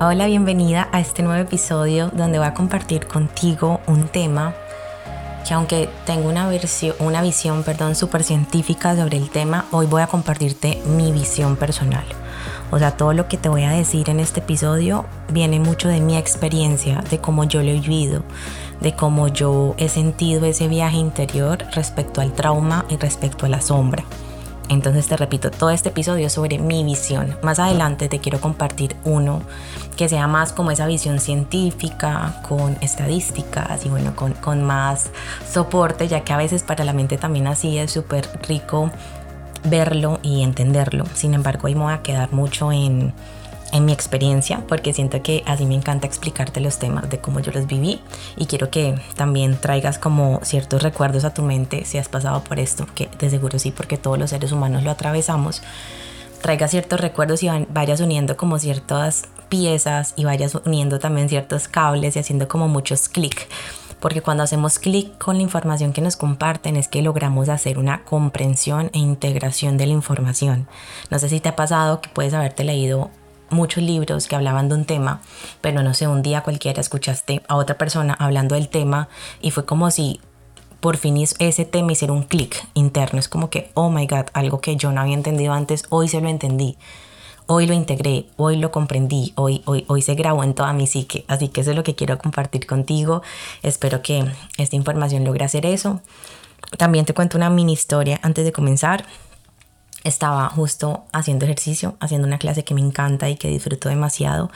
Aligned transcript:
Hola, 0.00 0.26
bienvenida 0.26 0.88
a 0.92 1.00
este 1.00 1.22
nuevo 1.22 1.40
episodio 1.40 2.10
donde 2.12 2.38
voy 2.38 2.46
a 2.46 2.54
compartir 2.54 3.06
contigo 3.06 3.80
un 3.86 4.08
tema 4.08 4.54
que 5.46 5.54
aunque 5.54 5.88
tengo 6.06 6.28
una, 6.28 6.48
versión, 6.48 6.96
una 6.98 7.22
visión 7.22 7.62
perdón, 7.62 7.94
súper 7.94 8.24
científica 8.24 8.96
sobre 8.96 9.18
el 9.18 9.30
tema, 9.30 9.66
hoy 9.70 9.86
voy 9.86 10.02
a 10.02 10.06
compartirte 10.06 10.82
mi 10.86 11.12
visión 11.12 11.56
personal. 11.56 12.04
O 12.70 12.78
sea, 12.78 12.96
todo 12.96 13.12
lo 13.12 13.28
que 13.28 13.36
te 13.36 13.48
voy 13.48 13.62
a 13.62 13.70
decir 13.70 14.10
en 14.10 14.20
este 14.20 14.40
episodio 14.40 15.04
viene 15.28 15.60
mucho 15.60 15.88
de 15.88 16.00
mi 16.00 16.16
experiencia, 16.16 17.02
de 17.10 17.18
cómo 17.18 17.44
yo 17.44 17.62
lo 17.62 17.70
he 17.70 17.80
vivido, 17.80 18.24
de 18.80 18.94
cómo 18.94 19.28
yo 19.28 19.74
he 19.76 19.88
sentido 19.88 20.44
ese 20.46 20.66
viaje 20.66 20.96
interior 20.96 21.58
respecto 21.72 22.20
al 22.20 22.32
trauma 22.32 22.84
y 22.88 22.96
respecto 22.96 23.46
a 23.46 23.48
la 23.48 23.60
sombra. 23.60 24.04
Entonces 24.68 25.06
te 25.06 25.16
repito, 25.16 25.50
todo 25.50 25.70
este 25.70 25.90
episodio 25.90 26.26
es 26.26 26.32
sobre 26.32 26.58
mi 26.58 26.84
visión. 26.84 27.36
Más 27.42 27.58
adelante 27.58 28.08
te 28.08 28.18
quiero 28.18 28.40
compartir 28.40 28.96
uno 29.04 29.42
que 29.96 30.08
sea 30.08 30.26
más 30.26 30.52
como 30.52 30.70
esa 30.70 30.86
visión 30.86 31.20
científica, 31.20 32.40
con 32.48 32.76
estadísticas 32.80 33.84
y 33.84 33.88
bueno, 33.88 34.16
con, 34.16 34.32
con 34.32 34.64
más 34.64 35.10
soporte, 35.50 36.08
ya 36.08 36.20
que 36.20 36.32
a 36.32 36.36
veces 36.36 36.62
para 36.62 36.84
la 36.84 36.92
mente 36.92 37.18
también 37.18 37.46
así 37.46 37.78
es 37.78 37.92
súper 37.92 38.26
rico 38.48 38.90
verlo 39.64 40.20
y 40.22 40.42
entenderlo. 40.42 41.04
Sin 41.14 41.34
embargo, 41.34 41.66
hoy 41.66 41.74
me 41.74 41.82
voy 41.82 41.92
a 41.92 42.02
quedar 42.02 42.32
mucho 42.32 42.72
en 42.72 43.12
en 43.74 43.84
mi 43.84 43.92
experiencia, 43.92 44.62
porque 44.68 44.94
siento 44.94 45.20
que 45.20 45.42
así 45.46 45.66
me 45.66 45.74
encanta 45.74 46.06
explicarte 46.06 46.60
los 46.60 46.78
temas 46.78 47.10
de 47.10 47.18
cómo 47.18 47.40
yo 47.40 47.50
los 47.50 47.66
viví 47.66 48.00
y 48.36 48.46
quiero 48.46 48.70
que 48.70 48.94
también 49.16 49.58
traigas 49.58 49.98
como 49.98 50.38
ciertos 50.44 50.82
recuerdos 50.82 51.24
a 51.24 51.34
tu 51.34 51.42
mente 51.42 51.84
si 51.84 51.98
has 51.98 52.08
pasado 52.08 52.44
por 52.44 52.60
esto, 52.60 52.86
que 52.94 53.08
de 53.18 53.28
seguro 53.28 53.58
sí, 53.58 53.72
porque 53.72 53.98
todos 53.98 54.16
los 54.16 54.30
seres 54.30 54.52
humanos 54.52 54.84
lo 54.84 54.92
atravesamos. 54.92 55.60
Traiga 56.40 56.68
ciertos 56.68 57.00
recuerdos 57.00 57.42
y 57.42 57.48
vayas 57.68 58.00
uniendo 58.00 58.36
como 58.36 58.60
ciertas 58.60 59.24
piezas 59.48 60.14
y 60.14 60.24
vayas 60.24 60.54
uniendo 60.54 61.00
también 61.00 61.28
ciertos 61.28 61.66
cables 61.66 62.14
y 62.14 62.20
haciendo 62.20 62.46
como 62.46 62.68
muchos 62.68 63.08
clics 63.08 63.48
porque 63.98 64.20
cuando 64.20 64.42
hacemos 64.42 64.78
clic 64.78 65.16
con 65.16 65.36
la 65.36 65.42
información 65.42 65.94
que 65.94 66.02
nos 66.02 66.16
comparten 66.16 66.76
es 66.76 66.88
que 66.88 67.00
logramos 67.00 67.48
hacer 67.48 67.78
una 67.78 68.04
comprensión 68.04 68.90
e 68.92 68.98
integración 68.98 69.78
de 69.78 69.86
la 69.86 69.94
información. 69.94 70.68
No 71.08 71.18
sé 71.18 71.30
si 71.30 71.40
te 71.40 71.48
ha 71.48 71.56
pasado 71.56 72.02
que 72.02 72.10
puedes 72.10 72.34
haberte 72.34 72.64
leído 72.64 73.10
muchos 73.54 73.82
libros 73.82 74.28
que 74.28 74.36
hablaban 74.36 74.68
de 74.68 74.74
un 74.74 74.84
tema, 74.84 75.22
pero 75.60 75.82
no 75.82 75.94
sé, 75.94 76.06
un 76.06 76.22
día 76.22 76.42
cualquiera 76.42 76.80
escuchaste 76.80 77.42
a 77.48 77.56
otra 77.56 77.78
persona 77.78 78.14
hablando 78.18 78.54
del 78.54 78.68
tema 78.68 79.08
y 79.40 79.50
fue 79.50 79.64
como 79.64 79.90
si 79.90 80.20
por 80.80 80.98
fin 80.98 81.16
ese 81.16 81.64
tema 81.64 81.92
hiciera 81.92 82.12
un 82.12 82.24
clic 82.24 82.62
interno. 82.74 83.18
Es 83.18 83.28
como 83.28 83.48
que, 83.48 83.70
oh 83.72 83.88
my 83.88 84.06
god, 84.06 84.26
algo 84.34 84.60
que 84.60 84.76
yo 84.76 84.92
no 84.92 85.00
había 85.00 85.14
entendido 85.14 85.54
antes, 85.54 85.84
hoy 85.88 86.08
se 86.08 86.20
lo 86.20 86.28
entendí. 86.28 86.76
Hoy 87.46 87.66
lo 87.66 87.72
integré, 87.72 88.26
hoy 88.36 88.56
lo 88.56 88.70
comprendí, 88.70 89.32
hoy, 89.36 89.62
hoy, 89.64 89.86
hoy 89.88 90.02
se 90.02 90.14
grabó 90.14 90.44
en 90.44 90.52
toda 90.52 90.74
mi 90.74 90.86
psique. 90.86 91.24
Así 91.26 91.48
que 91.48 91.62
eso 91.62 91.70
es 91.70 91.76
lo 91.76 91.84
que 91.84 91.94
quiero 91.94 92.18
compartir 92.18 92.66
contigo. 92.66 93.22
Espero 93.62 94.02
que 94.02 94.26
esta 94.58 94.76
información 94.76 95.24
logre 95.24 95.46
hacer 95.46 95.64
eso. 95.64 96.02
También 96.76 97.04
te 97.04 97.14
cuento 97.14 97.38
una 97.38 97.50
mini 97.50 97.72
historia 97.72 98.18
antes 98.22 98.44
de 98.44 98.52
comenzar 98.52 99.06
estaba 100.04 100.48
justo 100.50 101.04
haciendo 101.12 101.46
ejercicio, 101.46 101.96
haciendo 101.98 102.28
una 102.28 102.38
clase 102.38 102.62
que 102.62 102.74
me 102.74 102.82
encanta 102.82 103.28
y 103.28 103.36
que 103.36 103.48
disfruto 103.48 103.88
demasiado. 103.88 104.50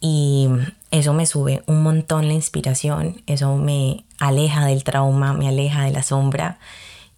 Y 0.00 0.48
eso 0.90 1.14
me 1.14 1.24
sube 1.24 1.62
un 1.66 1.82
montón 1.82 2.28
la 2.28 2.34
inspiración, 2.34 3.22
eso 3.26 3.56
me 3.56 4.04
aleja 4.18 4.66
del 4.66 4.84
trauma, 4.84 5.32
me 5.32 5.48
aleja 5.48 5.84
de 5.84 5.92
la 5.92 6.02
sombra. 6.02 6.58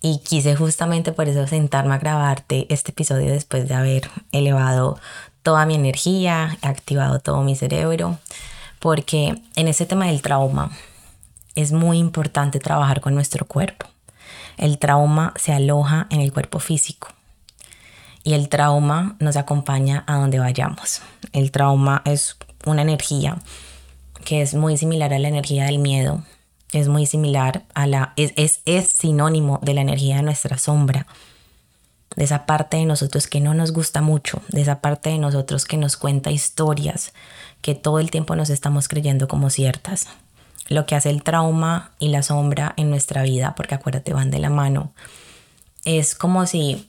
Y 0.03 0.19
quise 0.19 0.55
justamente 0.55 1.11
por 1.13 1.29
eso 1.29 1.47
sentarme 1.47 1.95
a 1.95 1.99
grabarte 1.99 2.67
este 2.73 2.93
episodio 2.93 3.33
después 3.33 3.67
de 3.67 3.75
haber 3.75 4.11
elevado 4.31 5.01
toda 5.43 5.67
mi 5.67 5.75
energía, 5.75 6.59
activado 6.63 7.19
todo 7.19 7.43
mi 7.43 7.57
cerebro, 7.57 8.19
porque 8.79 9.35
en 9.57 9.69
ese 9.69 9.87
tema 9.87 10.07
del 10.07 10.23
trauma 10.23 10.71
es 11.55 11.73
muy 11.73 11.99
importante 11.99 12.61
trabajar 12.61 13.01
con 13.01 13.15
nuestro 13.15 13.47
cuerpo. 13.47 13.87
El 14.59 14.79
trauma 14.79 15.33
se 15.37 15.53
aloja 15.53 16.07
en 16.11 16.21
el 16.21 16.33
cuerpo 16.33 16.61
físico 16.61 17.16
y 18.27 18.35
el 18.35 18.49
trauma 18.49 19.15
nos 19.21 19.37
acompaña 19.37 20.03
a 20.09 20.17
donde 20.17 20.41
vayamos. 20.41 21.01
El 21.33 21.53
trauma 21.53 22.03
es 22.05 22.37
una 22.65 22.83
energía 22.83 23.39
que 24.25 24.43
es 24.43 24.55
muy 24.55 24.77
similar 24.77 25.15
a 25.15 25.21
la 25.21 25.29
energía 25.29 25.67
del 25.67 25.79
miedo, 25.79 26.25
es 26.73 26.89
muy 26.89 27.07
similar 27.07 27.63
a 27.73 27.87
la, 27.87 28.15
es, 28.17 28.33
es, 28.35 28.63
es 28.65 28.89
sinónimo 28.89 29.61
de 29.63 29.75
la 29.75 29.83
energía 29.83 30.17
de 30.17 30.23
nuestra 30.23 30.59
sombra, 30.59 31.07
de 32.17 32.25
esa 32.25 32.47
parte 32.47 32.79
de 32.79 32.85
nosotros 32.85 33.29
que 33.29 33.41
no 33.41 33.55
nos 33.55 33.71
gusta 33.71 34.03
mucho, 34.03 34.43
de 34.49 34.63
esa 34.63 34.81
parte 34.81 35.11
de 35.11 35.19
nosotros 35.19 35.65
que 35.65 35.77
nos 35.77 35.97
cuenta 35.97 36.33
historias 36.33 37.13
que 37.63 37.77
todo 37.77 38.01
el 38.01 38.11
tiempo 38.11 38.35
nos 38.35 38.51
estamos 38.51 38.89
creyendo 38.89 39.29
como 39.29 39.51
ciertas. 39.51 40.09
Lo 40.67 40.85
que 40.85 40.97
hace 40.97 41.11
el 41.11 41.23
trauma 41.23 41.93
y 42.01 42.09
la 42.09 42.25
sombra 42.25 42.75
en 42.77 42.91
nuestra 42.91 43.23
vida, 43.23 43.55
porque 43.55 43.77
acuérdate, 43.77 44.13
van 44.13 44.33
de 44.33 44.41
la 44.41 44.51
mano, 44.51 44.91
es 45.85 46.17
como 46.17 46.45
si 46.47 46.89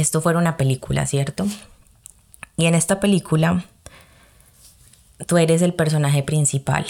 esto 0.00 0.20
fuera 0.20 0.38
una 0.38 0.56
película, 0.56 1.06
¿cierto? 1.06 1.46
Y 2.56 2.66
en 2.66 2.74
esta 2.74 3.00
película 3.00 3.64
tú 5.26 5.38
eres 5.38 5.62
el 5.62 5.72
personaje 5.72 6.22
principal. 6.22 6.86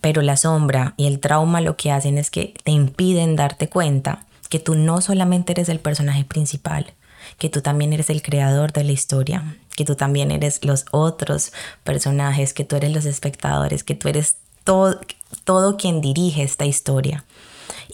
Pero 0.00 0.20
la 0.22 0.36
sombra 0.36 0.94
y 0.96 1.06
el 1.06 1.20
trauma 1.20 1.60
lo 1.60 1.76
que 1.76 1.92
hacen 1.92 2.18
es 2.18 2.30
que 2.30 2.54
te 2.64 2.72
impiden 2.72 3.36
darte 3.36 3.68
cuenta 3.68 4.26
que 4.48 4.58
tú 4.58 4.74
no 4.74 5.00
solamente 5.00 5.52
eres 5.52 5.68
el 5.68 5.78
personaje 5.78 6.24
principal, 6.24 6.92
que 7.38 7.48
tú 7.48 7.62
también 7.62 7.92
eres 7.92 8.10
el 8.10 8.20
creador 8.20 8.72
de 8.72 8.82
la 8.82 8.92
historia, 8.92 9.56
que 9.76 9.84
tú 9.84 9.94
también 9.94 10.32
eres 10.32 10.64
los 10.64 10.86
otros 10.90 11.52
personajes, 11.84 12.52
que 12.52 12.64
tú 12.64 12.74
eres 12.74 12.92
los 12.92 13.04
espectadores, 13.04 13.84
que 13.84 13.94
tú 13.94 14.08
eres 14.08 14.36
todo, 14.64 15.00
todo 15.44 15.76
quien 15.76 16.00
dirige 16.00 16.42
esta 16.42 16.66
historia. 16.66 17.24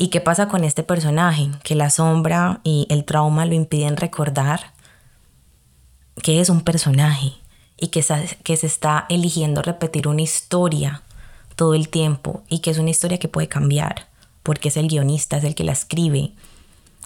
¿Y 0.01 0.09
qué 0.09 0.21
pasa 0.21 0.47
con 0.47 0.63
este 0.63 0.85
personaje? 0.85 1.51
Que 1.65 1.75
la 1.75 1.91
sombra 1.91 2.61
y 2.63 2.87
el 2.89 3.05
trauma 3.05 3.45
lo 3.47 3.55
impiden 3.55 3.97
recordar 3.97 4.73
que 6.23 6.41
es 6.41 6.51
un 6.51 6.61
personaje 6.61 7.33
y 7.77 7.89
que, 7.89 8.05
que 8.45 8.57
se 8.57 8.67
está 8.69 9.07
eligiendo 9.09 9.61
repetir 9.61 10.07
una 10.07 10.23
historia 10.23 11.03
todo 11.57 11.75
el 11.75 11.89
tiempo 11.89 12.45
y 12.49 12.61
que 12.61 12.71
es 12.71 12.79
una 12.79 12.91
historia 12.91 13.19
que 13.19 13.27
puede 13.27 13.49
cambiar 13.49 14.07
porque 14.45 14.69
es 14.69 14.77
el 14.77 14.87
guionista, 14.87 15.37
es 15.37 15.45
el 15.45 15.57
que 15.57 15.65
la 15.65 15.73
escribe. 15.73 16.31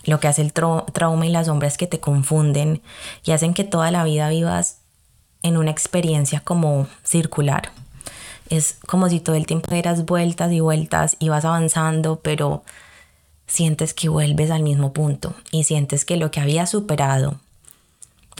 Lo 0.04 0.20
que 0.20 0.28
hace 0.28 0.42
el 0.42 0.52
trauma 0.52 1.26
y 1.26 1.30
la 1.30 1.44
sombra 1.46 1.68
es 1.68 1.78
que 1.78 1.86
te 1.86 1.98
confunden 1.98 2.82
y 3.24 3.30
hacen 3.30 3.54
que 3.54 3.64
toda 3.64 3.90
la 3.90 4.04
vida 4.04 4.28
vivas 4.28 4.80
en 5.42 5.56
una 5.56 5.70
experiencia 5.70 6.40
como 6.40 6.88
circular. 7.04 7.72
Es 8.50 8.76
como 8.86 9.08
si 9.08 9.18
todo 9.18 9.34
el 9.34 9.46
tiempo 9.46 9.72
dieras 9.72 10.04
vueltas 10.04 10.52
y 10.52 10.60
vueltas 10.60 11.16
y 11.18 11.30
vas 11.30 11.46
avanzando, 11.46 12.20
pero 12.20 12.64
sientes 13.52 13.92
que 13.92 14.08
vuelves 14.08 14.50
al 14.50 14.62
mismo 14.62 14.94
punto 14.94 15.34
y 15.50 15.64
sientes 15.64 16.06
que 16.06 16.16
lo 16.16 16.30
que 16.30 16.40
había 16.40 16.64
superado, 16.64 17.38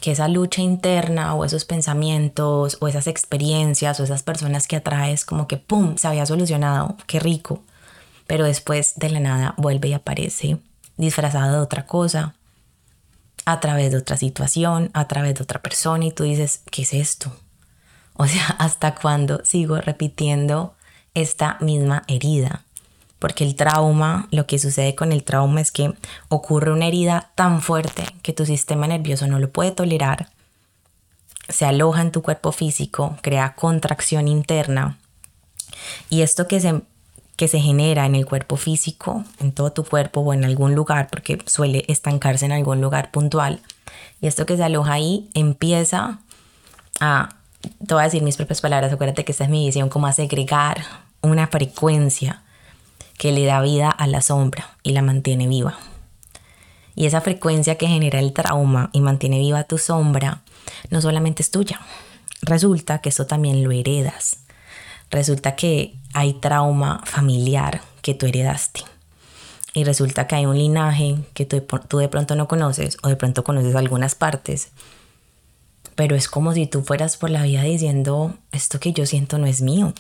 que 0.01 0.13
esa 0.13 0.27
lucha 0.27 0.63
interna 0.63 1.35
o 1.35 1.45
esos 1.45 1.67
pensamientos 1.67 2.79
o 2.81 2.89
esas 2.89 3.07
experiencias 3.07 4.01
o 4.01 4.05
esas 4.05 4.23
personas 4.23 4.67
que 4.67 4.77
atraes 4.77 5.27
como 5.27 5.47
que 5.49 5.59
¡pum! 5.59 5.97
se 5.99 6.09
había 6.09 6.25
solucionado, 6.25 6.97
qué 7.07 7.21
rico, 7.21 7.63
pero 8.27 8.47
después 8.47 8.95
de 8.97 9.11
la 9.11 9.21
nada 9.21 9.55
vuelve 9.59 9.89
y 9.89 9.93
aparece 9.93 10.57
disfrazado 10.97 11.53
de 11.53 11.61
otra 11.61 11.85
cosa, 11.85 12.35
a 13.45 13.61
través 13.61 13.91
de 13.91 13.99
otra 13.99 14.17
situación, 14.17 14.91
a 14.95 15.09
través 15.09 15.35
de 15.35 15.43
otra 15.43 15.61
persona 15.61 16.07
y 16.07 16.13
tú 16.13 16.23
dices, 16.23 16.63
¿qué 16.71 16.83
es 16.83 16.95
esto? 16.95 17.37
O 18.15 18.27
sea, 18.27 18.47
¿hasta 18.59 18.95
cuándo 18.95 19.45
sigo 19.45 19.77
repitiendo 19.77 20.75
esta 21.13 21.59
misma 21.61 22.03
herida? 22.09 22.65
Porque 23.23 23.45
el 23.45 23.55
trauma, 23.55 24.27
lo 24.33 24.49
que 24.49 24.59
sucede 24.59 24.97
con 24.97 25.13
el 25.13 25.23
trauma 25.23 25.61
es 25.61 25.71
que 25.71 25.95
ocurre 26.29 26.73
una 26.73 26.89
herida 26.89 27.31
tan 27.37 27.63
fuerte 27.63 28.05
que 28.21 28.33
tu 28.33 28.45
sistema 28.45 28.89
nervioso 28.89 29.29
no 29.29 29.39
lo 29.39 29.49
puede 29.53 29.71
tolerar, 29.71 30.31
se 31.49 31.65
aloja 31.65 32.03
en 32.03 32.11
tu 32.11 32.21
cuerpo 32.21 32.51
físico, 32.51 33.17
crea 33.23 33.55
contracción 33.55 34.27
interna 34.27 34.99
y 36.11 36.23
esto 36.23 36.49
que 36.49 36.59
se, 36.59 36.83
que 37.37 37.47
se 37.47 37.61
genera 37.61 38.07
en 38.07 38.17
el 38.17 38.27
cuerpo 38.27 38.57
físico, 38.57 39.23
en 39.39 39.53
todo 39.53 39.71
tu 39.71 39.85
cuerpo 39.85 40.23
o 40.23 40.35
en 40.35 40.45
algún 40.45 40.75
lugar, 40.75 41.07
porque 41.09 41.39
suele 41.47 41.85
estancarse 41.87 42.45
en 42.47 42.51
algún 42.51 42.81
lugar 42.81 43.13
puntual, 43.13 43.61
y 44.21 44.27
esto 44.27 44.47
que 44.47 44.57
se 44.57 44.65
aloja 44.65 44.95
ahí 44.95 45.31
empieza 45.35 46.19
a, 46.99 47.37
te 47.87 47.95
voy 47.95 48.01
a 48.01 48.07
decir 48.07 48.25
mis 48.25 48.37
propias 48.37 48.61
palabras, 48.61 48.93
acuérdate 48.93 49.25
que 49.25 49.31
esta 49.31 49.45
es 49.45 49.51
mi 49.51 49.67
visión, 49.67 49.89
como 49.91 50.09
a 50.09 50.13
segregar 50.13 50.83
una 51.21 51.47
frecuencia 51.47 52.43
que 53.23 53.31
le 53.31 53.45
da 53.45 53.61
vida 53.61 53.89
a 53.89 54.09
la 54.09 54.21
sombra 54.21 54.77
y 54.83 54.91
la 54.91 55.01
mantiene 55.01 55.47
viva. 55.47 55.79
Y 56.97 57.07
esa 57.07 57.21
frecuencia 57.21 57.77
que 57.77 57.87
genera 57.87 58.19
el 58.19 58.33
trauma 58.33 58.91
y 58.93 59.01
mantiene 59.01 59.39
viva 59.39 59.63
tu 59.63 59.79
sombra 59.79 60.43
no 60.91 61.01
solamente 61.01 61.41
es 61.41 61.53
tuya. 61.53 61.81
Resulta 62.41 62.99
que 62.99 63.11
eso 63.11 63.29
también 63.29 63.63
lo 63.63 63.71
heredas. 63.71 64.39
Resulta 65.09 65.55
que 65.55 65.95
hay 66.13 66.33
trauma 66.33 67.01
familiar 67.05 67.83
que 68.03 68.15
tú 68.15 68.27
heredaste. 68.27 68.81
Y 69.73 69.85
resulta 69.85 70.27
que 70.27 70.35
hay 70.35 70.47
un 70.47 70.59
linaje 70.59 71.19
que 71.33 71.47
tú, 71.47 71.61
tú 71.87 71.99
de 71.99 72.09
pronto 72.09 72.35
no 72.35 72.49
conoces 72.49 72.99
o 73.05 73.09
de 73.09 73.15
pronto 73.15 73.45
conoces 73.45 73.77
algunas 73.77 74.17
partes. 74.17 74.73
pero 75.95 76.17
es 76.17 76.27
como 76.27 76.55
si 76.55 76.67
tú 76.67 76.83
fueras 76.83 77.17
por 77.19 77.31
la 77.31 77.45
vida 77.45 77.63
diciendo, 77.63 78.35
esto 78.51 78.81
que 78.81 78.93
yo 78.93 79.07
siento 79.07 79.39
no 79.39 79.47
es 79.47 79.63
mío. 79.63 79.95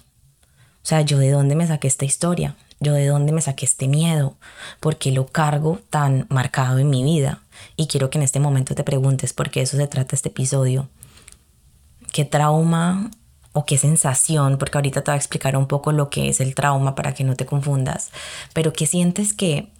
O 0.82 0.84
sea, 0.84 1.02
yo 1.02 1.18
de 1.18 1.30
dónde 1.30 1.54
me 1.54 1.68
saqué 1.68 1.86
esta 1.86 2.04
historia, 2.04 2.56
yo 2.82 2.94
de 2.94 3.06
dónde 3.06 3.32
me 3.32 3.40
saqué 3.40 3.64
este 3.64 3.88
miedo, 3.88 4.36
porque 4.80 5.12
lo 5.12 5.26
cargo 5.26 5.80
tan 5.90 6.26
marcado 6.28 6.78
en 6.78 6.90
mi 6.90 7.02
vida. 7.02 7.40
Y 7.76 7.86
quiero 7.86 8.10
que 8.10 8.18
en 8.18 8.24
este 8.24 8.40
momento 8.40 8.74
te 8.74 8.84
preguntes, 8.84 9.32
porque 9.32 9.62
eso 9.62 9.76
se 9.76 9.86
trata 9.86 10.16
este 10.16 10.28
episodio. 10.28 10.88
¿Qué 12.12 12.24
trauma 12.24 13.10
o 13.52 13.64
qué 13.64 13.78
sensación? 13.78 14.58
Porque 14.58 14.78
ahorita 14.78 15.02
te 15.02 15.10
voy 15.10 15.16
a 15.16 15.18
explicar 15.18 15.56
un 15.56 15.66
poco 15.66 15.92
lo 15.92 16.10
que 16.10 16.28
es 16.28 16.40
el 16.40 16.54
trauma 16.54 16.94
para 16.94 17.14
que 17.14 17.24
no 17.24 17.36
te 17.36 17.46
confundas. 17.46 18.10
Pero 18.52 18.72
¿qué 18.72 18.86
sientes 18.86 19.32
que 19.32 19.70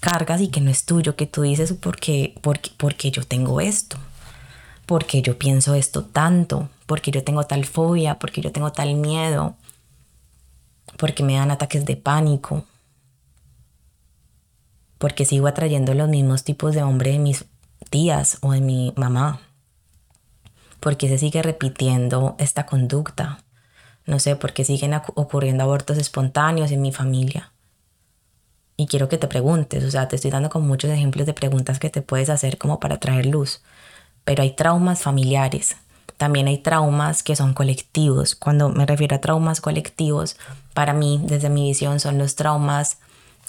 cargas 0.00 0.40
y 0.40 0.48
que 0.48 0.60
no 0.60 0.70
es 0.70 0.84
tuyo? 0.84 1.16
Que 1.16 1.26
tú 1.26 1.42
dices, 1.42 1.72
¿por 1.72 1.96
qué, 1.96 2.34
porque 2.78 3.10
yo 3.10 3.26
tengo 3.26 3.60
esto? 3.60 3.98
porque 4.86 5.22
yo 5.22 5.38
pienso 5.38 5.74
esto 5.74 6.04
tanto, 6.04 6.68
porque 6.86 7.10
yo 7.10 7.24
tengo 7.24 7.44
tal 7.44 7.64
fobia, 7.64 8.18
porque 8.18 8.40
yo 8.40 8.52
tengo 8.52 8.72
tal 8.72 8.94
miedo, 8.94 9.56
porque 10.96 11.22
me 11.22 11.34
dan 11.34 11.50
ataques 11.50 11.84
de 11.84 11.96
pánico, 11.96 12.64
porque 14.98 15.24
sigo 15.24 15.46
atrayendo 15.46 15.94
los 15.94 16.08
mismos 16.08 16.44
tipos 16.44 16.74
de 16.74 16.82
hombre 16.82 17.12
de 17.12 17.18
mis 17.18 17.44
tías 17.90 18.38
o 18.40 18.52
de 18.52 18.60
mi 18.60 18.92
mamá, 18.96 19.40
porque 20.80 21.08
se 21.08 21.18
sigue 21.18 21.42
repitiendo 21.42 22.36
esta 22.38 22.66
conducta, 22.66 23.38
no 24.06 24.18
sé, 24.18 24.36
porque 24.36 24.64
siguen 24.64 24.94
ocurriendo 25.14 25.64
abortos 25.64 25.98
espontáneos 25.98 26.70
en 26.70 26.82
mi 26.82 26.92
familia. 26.92 27.52
Y 28.76 28.86
quiero 28.86 29.08
que 29.08 29.18
te 29.18 29.28
preguntes, 29.28 29.84
o 29.84 29.90
sea, 29.90 30.08
te 30.08 30.16
estoy 30.16 30.30
dando 30.30 30.50
con 30.50 30.66
muchos 30.66 30.90
ejemplos 30.90 31.26
de 31.26 31.32
preguntas 31.32 31.78
que 31.78 31.90
te 31.90 32.02
puedes 32.02 32.28
hacer 32.28 32.58
como 32.58 32.80
para 32.80 32.98
traer 32.98 33.26
luz 33.26 33.62
pero 34.24 34.42
hay 34.42 34.52
traumas 34.52 35.02
familiares. 35.02 35.76
También 36.16 36.46
hay 36.46 36.58
traumas 36.58 37.22
que 37.22 37.36
son 37.36 37.54
colectivos. 37.54 38.34
Cuando 38.34 38.68
me 38.68 38.86
refiero 38.86 39.16
a 39.16 39.20
traumas 39.20 39.60
colectivos, 39.60 40.36
para 40.72 40.92
mí, 40.92 41.20
desde 41.24 41.50
mi 41.50 41.68
visión, 41.68 42.00
son 42.00 42.18
los 42.18 42.36
traumas 42.36 42.98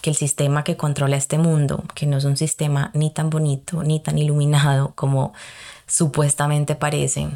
que 0.02 0.10
el 0.10 0.16
sistema 0.16 0.64
que 0.64 0.78
controla 0.78 1.16
este 1.16 1.38
mundo, 1.38 1.84
que 1.96 2.06
no 2.06 2.18
es 2.18 2.26
un 2.26 2.38
sistema 2.38 2.92
ni 2.94 3.10
tan 3.10 3.30
bonito 3.30 3.84
ni 3.84 4.00
tan 4.00 4.18
iluminado 4.18 4.94
como 4.96 5.34
supuestamente 5.88 6.76
parece, 6.76 7.30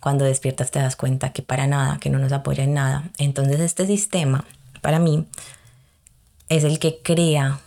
cuando 0.00 0.24
despiertas 0.24 0.70
te 0.70 0.78
das 0.78 0.96
cuenta 0.96 1.32
que 1.32 1.42
para 1.42 1.66
nada, 1.66 1.98
que 1.98 2.10
no 2.10 2.18
nos 2.18 2.32
apoya 2.32 2.64
en 2.64 2.74
nada. 2.74 3.04
Entonces 3.18 3.60
este 3.60 3.86
sistema, 3.86 4.44
para 4.80 4.98
mí, 4.98 5.26
es 6.48 6.64
el 6.64 6.78
que 6.78 7.00
crea 7.02 7.60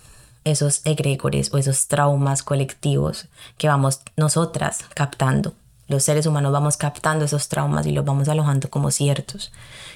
esos 0.44 0.82
egregores 0.86 1.54
o 1.54 1.58
esos 1.58 1.88
traumas 1.88 2.42
colectivos 2.42 3.28
que 3.58 3.68
vamos 3.68 4.02
nosotras 4.16 4.86
captando. 4.96 5.54
Los 5.92 6.06
seres 6.06 6.26
humanos 6.26 6.54
vamos 6.54 6.78
captando 6.78 7.26
esos 7.26 7.50
traumas 7.50 7.86
y 7.86 7.92
los 7.92 8.06
vamos 8.06 8.30
alojando 8.30 8.70
como 8.70 8.92
ciertos. 8.92 9.52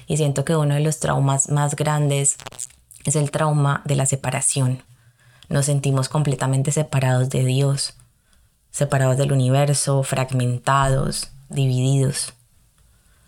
Y 0.06 0.18
siento 0.18 0.44
que 0.44 0.54
uno 0.54 0.74
de 0.74 0.80
los 0.80 1.00
traumas 1.00 1.48
más 1.48 1.74
grandes 1.74 2.36
es 3.06 3.16
el 3.16 3.30
trauma 3.30 3.80
de 3.86 3.96
la 3.96 4.04
separación. 4.04 4.82
Nos 5.48 5.64
sentimos 5.64 6.10
completamente 6.10 6.70
separados 6.70 7.30
de 7.30 7.46
Dios, 7.46 7.94
separados 8.70 9.16
del 9.16 9.32
universo, 9.32 10.02
fragmentados, 10.02 11.30
divididos. 11.48 12.34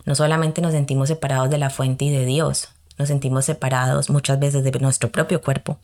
No 0.04 0.14
solamente 0.14 0.60
nos 0.60 0.72
sentimos 0.72 1.08
separados 1.08 1.48
de 1.48 1.56
la 1.56 1.70
fuente 1.70 2.04
y 2.04 2.10
de 2.10 2.26
Dios, 2.26 2.68
nos 2.98 3.08
sentimos 3.08 3.46
separados 3.46 4.10
muchas 4.10 4.38
veces 4.38 4.62
de 4.62 4.72
nuestro 4.78 5.10
propio 5.10 5.40
cuerpo, 5.40 5.78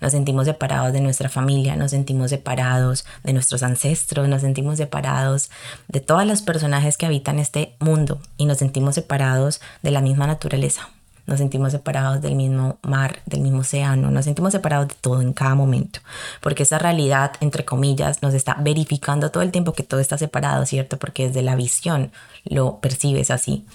nos 0.00 0.12
sentimos 0.12 0.46
separados 0.46 0.92
de 0.92 1.00
nuestra 1.00 1.28
familia, 1.28 1.76
nos 1.76 1.90
sentimos 1.90 2.30
separados 2.30 3.04
de 3.22 3.32
nuestros 3.32 3.62
ancestros, 3.62 4.28
nos 4.28 4.42
sentimos 4.42 4.78
separados 4.78 5.50
de 5.88 6.00
todos 6.00 6.26
los 6.26 6.42
personajes 6.42 6.96
que 6.96 7.06
habitan 7.06 7.38
este 7.38 7.74
mundo 7.80 8.20
y 8.36 8.46
nos 8.46 8.58
sentimos 8.58 8.94
separados 8.94 9.60
de 9.82 9.90
la 9.90 10.00
misma 10.00 10.26
naturaleza. 10.26 10.88
Nos 11.26 11.38
sentimos 11.38 11.72
separados 11.72 12.20
del 12.20 12.36
mismo 12.36 12.78
mar, 12.82 13.20
del 13.26 13.40
mismo 13.40 13.60
océano, 13.60 14.12
nos 14.12 14.26
sentimos 14.26 14.52
separados 14.52 14.86
de 14.86 14.94
todo 15.00 15.20
en 15.20 15.32
cada 15.32 15.56
momento, 15.56 15.98
porque 16.40 16.62
esa 16.62 16.78
realidad, 16.78 17.32
entre 17.40 17.64
comillas, 17.64 18.22
nos 18.22 18.32
está 18.32 18.56
verificando 18.60 19.32
todo 19.32 19.42
el 19.42 19.50
tiempo 19.50 19.72
que 19.72 19.82
todo 19.82 19.98
está 19.98 20.18
separado, 20.18 20.64
¿cierto? 20.66 20.98
Porque 20.98 21.26
desde 21.26 21.42
la 21.42 21.56
visión 21.56 22.12
lo 22.44 22.78
percibes 22.78 23.32
así 23.32 23.66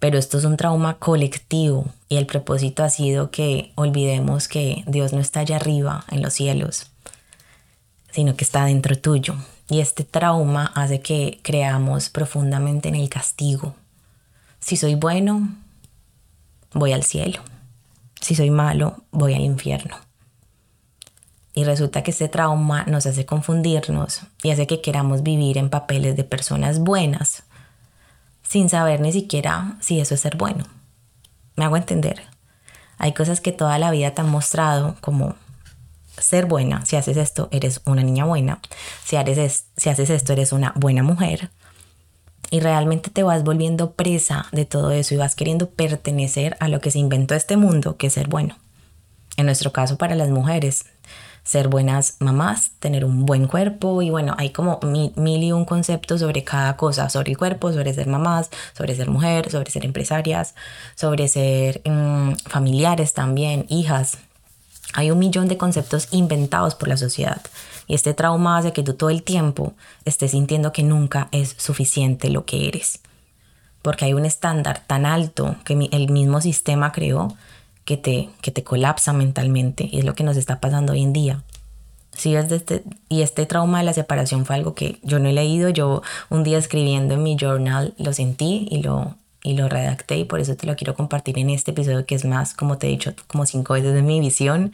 pero 0.00 0.18
esto 0.18 0.38
es 0.38 0.44
un 0.44 0.56
trauma 0.56 0.94
colectivo 0.94 1.86
y 2.08 2.16
el 2.16 2.26
propósito 2.26 2.82
ha 2.82 2.88
sido 2.88 3.30
que 3.30 3.70
olvidemos 3.76 4.48
que 4.48 4.82
Dios 4.86 5.12
no 5.12 5.20
está 5.20 5.40
allá 5.40 5.56
arriba 5.56 6.04
en 6.10 6.22
los 6.22 6.32
cielos, 6.32 6.90
sino 8.10 8.34
que 8.34 8.44
está 8.44 8.64
dentro 8.64 8.98
tuyo. 8.98 9.36
Y 9.68 9.80
este 9.80 10.02
trauma 10.02 10.72
hace 10.74 11.00
que 11.00 11.38
creamos 11.42 12.08
profundamente 12.08 12.88
en 12.88 12.96
el 12.96 13.08
castigo. 13.10 13.74
Si 14.58 14.76
soy 14.76 14.94
bueno, 14.94 15.54
voy 16.72 16.92
al 16.92 17.04
cielo. 17.04 17.40
Si 18.20 18.34
soy 18.34 18.50
malo, 18.50 19.04
voy 19.12 19.34
al 19.34 19.42
infierno. 19.42 19.96
Y 21.52 21.64
resulta 21.64 22.02
que 22.02 22.10
este 22.10 22.28
trauma 22.28 22.84
nos 22.84 23.06
hace 23.06 23.26
confundirnos 23.26 24.22
y 24.42 24.50
hace 24.50 24.66
que 24.66 24.80
queramos 24.80 25.22
vivir 25.22 25.58
en 25.58 25.68
papeles 25.68 26.16
de 26.16 26.24
personas 26.24 26.78
buenas 26.78 27.44
sin 28.50 28.68
saber 28.68 29.00
ni 29.00 29.12
siquiera 29.12 29.76
si 29.80 30.00
eso 30.00 30.14
es 30.16 30.22
ser 30.22 30.36
bueno. 30.36 30.64
Me 31.54 31.64
hago 31.64 31.76
entender. 31.76 32.24
Hay 32.98 33.14
cosas 33.14 33.40
que 33.40 33.52
toda 33.52 33.78
la 33.78 33.92
vida 33.92 34.10
te 34.10 34.22
han 34.22 34.28
mostrado 34.28 34.96
como 35.00 35.36
ser 36.18 36.46
buena. 36.46 36.84
Si 36.84 36.96
haces 36.96 37.16
esto, 37.16 37.48
eres 37.52 37.80
una 37.84 38.02
niña 38.02 38.24
buena. 38.24 38.60
Si, 39.04 39.14
haces 39.14 40.10
esto, 40.10 40.32
eres 40.32 40.52
una 40.52 40.72
buena 40.74 41.04
mujer. 41.04 41.50
Y 42.50 42.58
realmente 42.58 43.08
te 43.10 43.22
vas 43.22 43.44
volviendo 43.44 43.92
presa 43.92 44.46
de 44.50 44.64
todo 44.64 44.90
eso 44.90 45.14
y 45.14 45.18
vas 45.18 45.36
queriendo 45.36 45.70
pertenecer 45.70 46.56
a 46.58 46.66
lo 46.66 46.80
que 46.80 46.90
se 46.90 46.98
inventó 46.98 47.36
este 47.36 47.56
mundo, 47.56 47.96
que 47.98 48.08
es 48.08 48.14
ser 48.14 48.26
bueno. 48.26 48.58
En 49.36 49.46
nuestro 49.46 49.72
caso, 49.72 49.96
para 49.96 50.16
las 50.16 50.30
mujeres, 50.30 50.86
ser 51.42 51.68
buenas 51.68 52.16
mamás, 52.20 52.72
tener 52.78 53.04
un 53.04 53.26
buen 53.26 53.46
cuerpo 53.46 54.02
y 54.02 54.10
bueno, 54.10 54.34
hay 54.38 54.50
como 54.50 54.78
mil, 54.82 55.42
y 55.42 55.52
un 55.52 55.64
conceptos 55.64 56.20
sobre 56.20 56.44
cada 56.44 56.76
cosa, 56.76 57.08
sobre 57.10 57.32
el 57.32 57.38
cuerpo, 57.38 57.72
sobre 57.72 57.92
ser 57.94 58.06
mamás, 58.06 58.50
sobre 58.72 58.94
ser 58.94 59.08
mujer, 59.08 59.50
sobre 59.50 59.70
ser 59.70 59.84
empresarias, 59.84 60.54
sobre 60.94 61.28
ser 61.28 61.80
mm, 61.84 62.32
familiares 62.46 63.14
también, 63.14 63.66
hijas. 63.68 64.18
Hay 64.92 65.10
un 65.10 65.18
millón 65.18 65.48
de 65.48 65.56
conceptos 65.56 66.08
inventados 66.10 66.74
por 66.74 66.88
la 66.88 66.96
sociedad 66.96 67.40
y 67.86 67.94
este 67.94 68.14
trauma 68.14 68.58
hace 68.58 68.72
que 68.72 68.82
tú 68.82 68.94
todo 68.94 69.10
el 69.10 69.22
tiempo 69.22 69.74
estés 70.04 70.30
sintiendo 70.30 70.72
que 70.72 70.82
nunca 70.82 71.28
es 71.32 71.54
suficiente 71.58 72.30
lo 72.30 72.44
que 72.44 72.68
eres. 72.68 73.00
Porque 73.82 74.04
hay 74.04 74.12
un 74.12 74.26
estándar 74.26 74.84
tan 74.86 75.06
alto 75.06 75.56
que 75.64 75.88
el 75.90 76.10
mismo 76.10 76.40
sistema 76.40 76.92
creó 76.92 77.34
que 77.90 77.96
te, 77.96 78.28
que 78.40 78.52
te 78.52 78.62
colapsa 78.62 79.12
mentalmente 79.12 79.88
y 79.90 79.98
es 79.98 80.04
lo 80.04 80.14
que 80.14 80.22
nos 80.22 80.36
está 80.36 80.60
pasando 80.60 80.92
hoy 80.92 81.02
en 81.02 81.12
día. 81.12 81.42
Sí, 82.12 82.36
es 82.36 82.52
este, 82.52 82.84
y 83.08 83.22
este 83.22 83.46
trauma 83.46 83.78
de 83.78 83.84
la 83.84 83.92
separación 83.92 84.46
fue 84.46 84.54
algo 84.54 84.76
que 84.76 85.00
yo 85.02 85.18
no 85.18 85.28
he 85.28 85.32
leído, 85.32 85.70
yo 85.70 86.00
un 86.28 86.44
día 86.44 86.56
escribiendo 86.56 87.14
en 87.14 87.24
mi 87.24 87.36
journal 87.36 87.92
lo 87.98 88.12
sentí 88.12 88.68
y 88.70 88.80
lo, 88.80 89.16
y 89.42 89.54
lo 89.54 89.68
redacté 89.68 90.18
y 90.18 90.24
por 90.24 90.38
eso 90.38 90.54
te 90.54 90.68
lo 90.68 90.76
quiero 90.76 90.94
compartir 90.94 91.36
en 91.40 91.50
este 91.50 91.72
episodio 91.72 92.06
que 92.06 92.14
es 92.14 92.24
más, 92.24 92.54
como 92.54 92.78
te 92.78 92.86
he 92.86 92.90
dicho, 92.90 93.12
como 93.26 93.44
cinco 93.44 93.74
veces 93.74 93.92
de 93.92 94.02
mi 94.02 94.20
visión, 94.20 94.72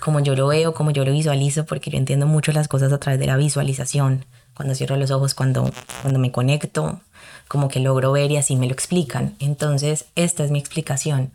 como 0.00 0.20
yo 0.20 0.34
lo 0.34 0.46
veo, 0.46 0.72
como 0.72 0.92
yo 0.92 1.04
lo 1.04 1.12
visualizo, 1.12 1.66
porque 1.66 1.90
yo 1.90 1.98
entiendo 1.98 2.26
mucho 2.26 2.52
las 2.52 2.68
cosas 2.68 2.90
a 2.90 2.98
través 2.98 3.20
de 3.20 3.26
la 3.26 3.36
visualización. 3.36 4.24
Cuando 4.54 4.74
cierro 4.74 4.96
los 4.96 5.10
ojos, 5.10 5.34
cuando, 5.34 5.70
cuando 6.00 6.18
me 6.18 6.32
conecto, 6.32 7.00
como 7.48 7.68
que 7.68 7.80
logro 7.80 8.12
ver 8.12 8.30
y 8.30 8.38
así 8.38 8.56
me 8.56 8.66
lo 8.66 8.72
explican. 8.72 9.34
Entonces, 9.40 10.06
esta 10.14 10.42
es 10.42 10.50
mi 10.50 10.58
explicación 10.58 11.32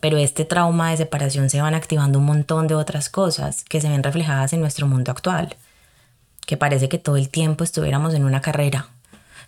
pero 0.00 0.18
este 0.18 0.44
trauma 0.44 0.90
de 0.90 0.96
separación 0.96 1.50
se 1.50 1.60
van 1.60 1.74
activando 1.74 2.18
un 2.18 2.26
montón 2.26 2.66
de 2.66 2.74
otras 2.74 3.08
cosas 3.08 3.64
que 3.64 3.80
se 3.80 3.88
ven 3.88 4.02
reflejadas 4.02 4.52
en 4.52 4.60
nuestro 4.60 4.86
mundo 4.86 5.10
actual, 5.10 5.56
que 6.46 6.56
parece 6.56 6.88
que 6.88 6.98
todo 6.98 7.16
el 7.16 7.28
tiempo 7.28 7.64
estuviéramos 7.64 8.14
en 8.14 8.24
una 8.24 8.40
carrera. 8.40 8.88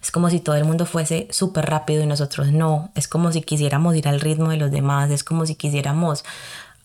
Es 0.03 0.11
como 0.11 0.31
si 0.31 0.41
todo 0.41 0.57
el 0.57 0.65
mundo 0.65 0.87
fuese 0.87 1.29
súper 1.31 1.67
rápido 1.67 2.03
y 2.03 2.07
nosotros 2.07 2.53
no. 2.53 2.91
Es 2.95 3.07
como 3.07 3.33
si 3.33 3.43
quisiéramos 3.43 3.95
ir 3.97 4.09
al 4.09 4.21
ritmo 4.21 4.49
de 4.49 4.57
los 4.57 4.71
demás. 4.71 5.11
Es 5.11 5.23
como 5.23 5.45
si 5.45 5.57
quisiéramos 5.57 6.25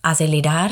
acelerar, 0.02 0.72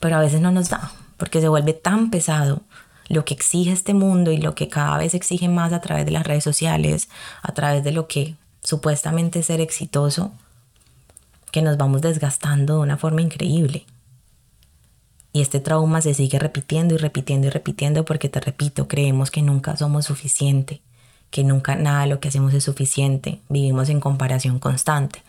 pero 0.00 0.16
a 0.16 0.20
veces 0.20 0.40
no 0.40 0.50
nos 0.50 0.70
da, 0.70 0.90
porque 1.18 1.40
se 1.40 1.48
vuelve 1.48 1.74
tan 1.74 2.10
pesado 2.10 2.62
lo 3.08 3.24
que 3.24 3.34
exige 3.34 3.72
este 3.72 3.94
mundo 3.94 4.32
y 4.32 4.38
lo 4.38 4.54
que 4.54 4.68
cada 4.68 4.98
vez 4.98 5.14
exige 5.14 5.48
más 5.48 5.72
a 5.72 5.80
través 5.80 6.04
de 6.04 6.10
las 6.10 6.26
redes 6.26 6.44
sociales, 6.44 7.08
a 7.42 7.52
través 7.52 7.84
de 7.84 7.92
lo 7.92 8.06
que 8.06 8.34
supuestamente 8.62 9.40
es 9.40 9.46
ser 9.46 9.60
exitoso, 9.60 10.32
que 11.50 11.62
nos 11.62 11.76
vamos 11.76 12.02
desgastando 12.02 12.74
de 12.74 12.80
una 12.80 12.96
forma 12.96 13.22
increíble. 13.22 13.86
Y 15.32 15.42
este 15.42 15.60
trauma 15.60 16.00
se 16.00 16.14
sigue 16.14 16.38
repitiendo 16.38 16.94
y 16.94 16.98
repitiendo 16.98 17.46
y 17.46 17.50
repitiendo 17.50 18.04
porque 18.04 18.28
te 18.28 18.40
repito, 18.40 18.88
creemos 18.88 19.30
que 19.30 19.42
nunca 19.42 19.76
somos 19.76 20.06
suficiente, 20.06 20.80
que 21.30 21.44
nunca 21.44 21.76
nada 21.76 22.06
lo 22.06 22.20
que 22.20 22.28
hacemos 22.28 22.54
es 22.54 22.64
suficiente, 22.64 23.40
vivimos 23.48 23.88
en 23.88 24.00
comparación 24.00 24.58
constante. 24.58 25.22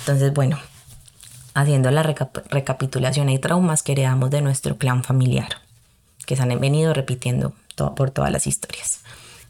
Entonces, 0.00 0.32
bueno, 0.32 0.58
haciendo 1.54 1.90
la 1.90 2.02
recapitulación, 2.02 3.28
hay 3.28 3.38
traumas 3.38 3.82
que 3.82 3.92
heredamos 3.92 4.30
de 4.30 4.40
nuestro 4.40 4.78
clan 4.78 5.04
familiar, 5.04 5.60
que 6.26 6.36
se 6.36 6.42
han 6.42 6.60
venido 6.60 6.94
repitiendo 6.94 7.54
por 7.76 8.10
todas 8.10 8.30
las 8.30 8.46
historias. 8.46 9.00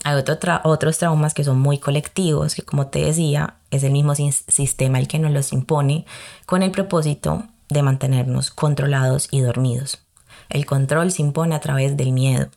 Hay 0.05 0.17
otros 0.17 0.99
traumas 0.99 1.35
que 1.35 1.45
son 1.45 1.61
muy 1.61 1.79
colectivos, 1.79 2.55
que 2.55 2.63
como 2.63 2.89
te 2.89 3.05
decía, 3.05 3.55
es 3.71 3.85
el 3.85 3.93
mismo 3.93 4.15
sistema 4.15 4.99
el 4.99 5.07
que 5.07 5.19
nos 5.19 5.31
los 5.31 5.53
impone 5.53 6.07
con 6.45 6.63
el 6.63 6.73
propósito 6.73 7.45
de 7.69 7.83
mantenernos 7.83 8.51
controlados 8.51 9.29
y 9.31 9.41
dormidos. 9.41 10.01
El 10.49 10.67
control 10.67 11.13
se 11.13 11.23
impone 11.23 11.55
a 11.55 11.61
través 11.61 11.97
del 11.97 12.13
miedo. 12.13 12.49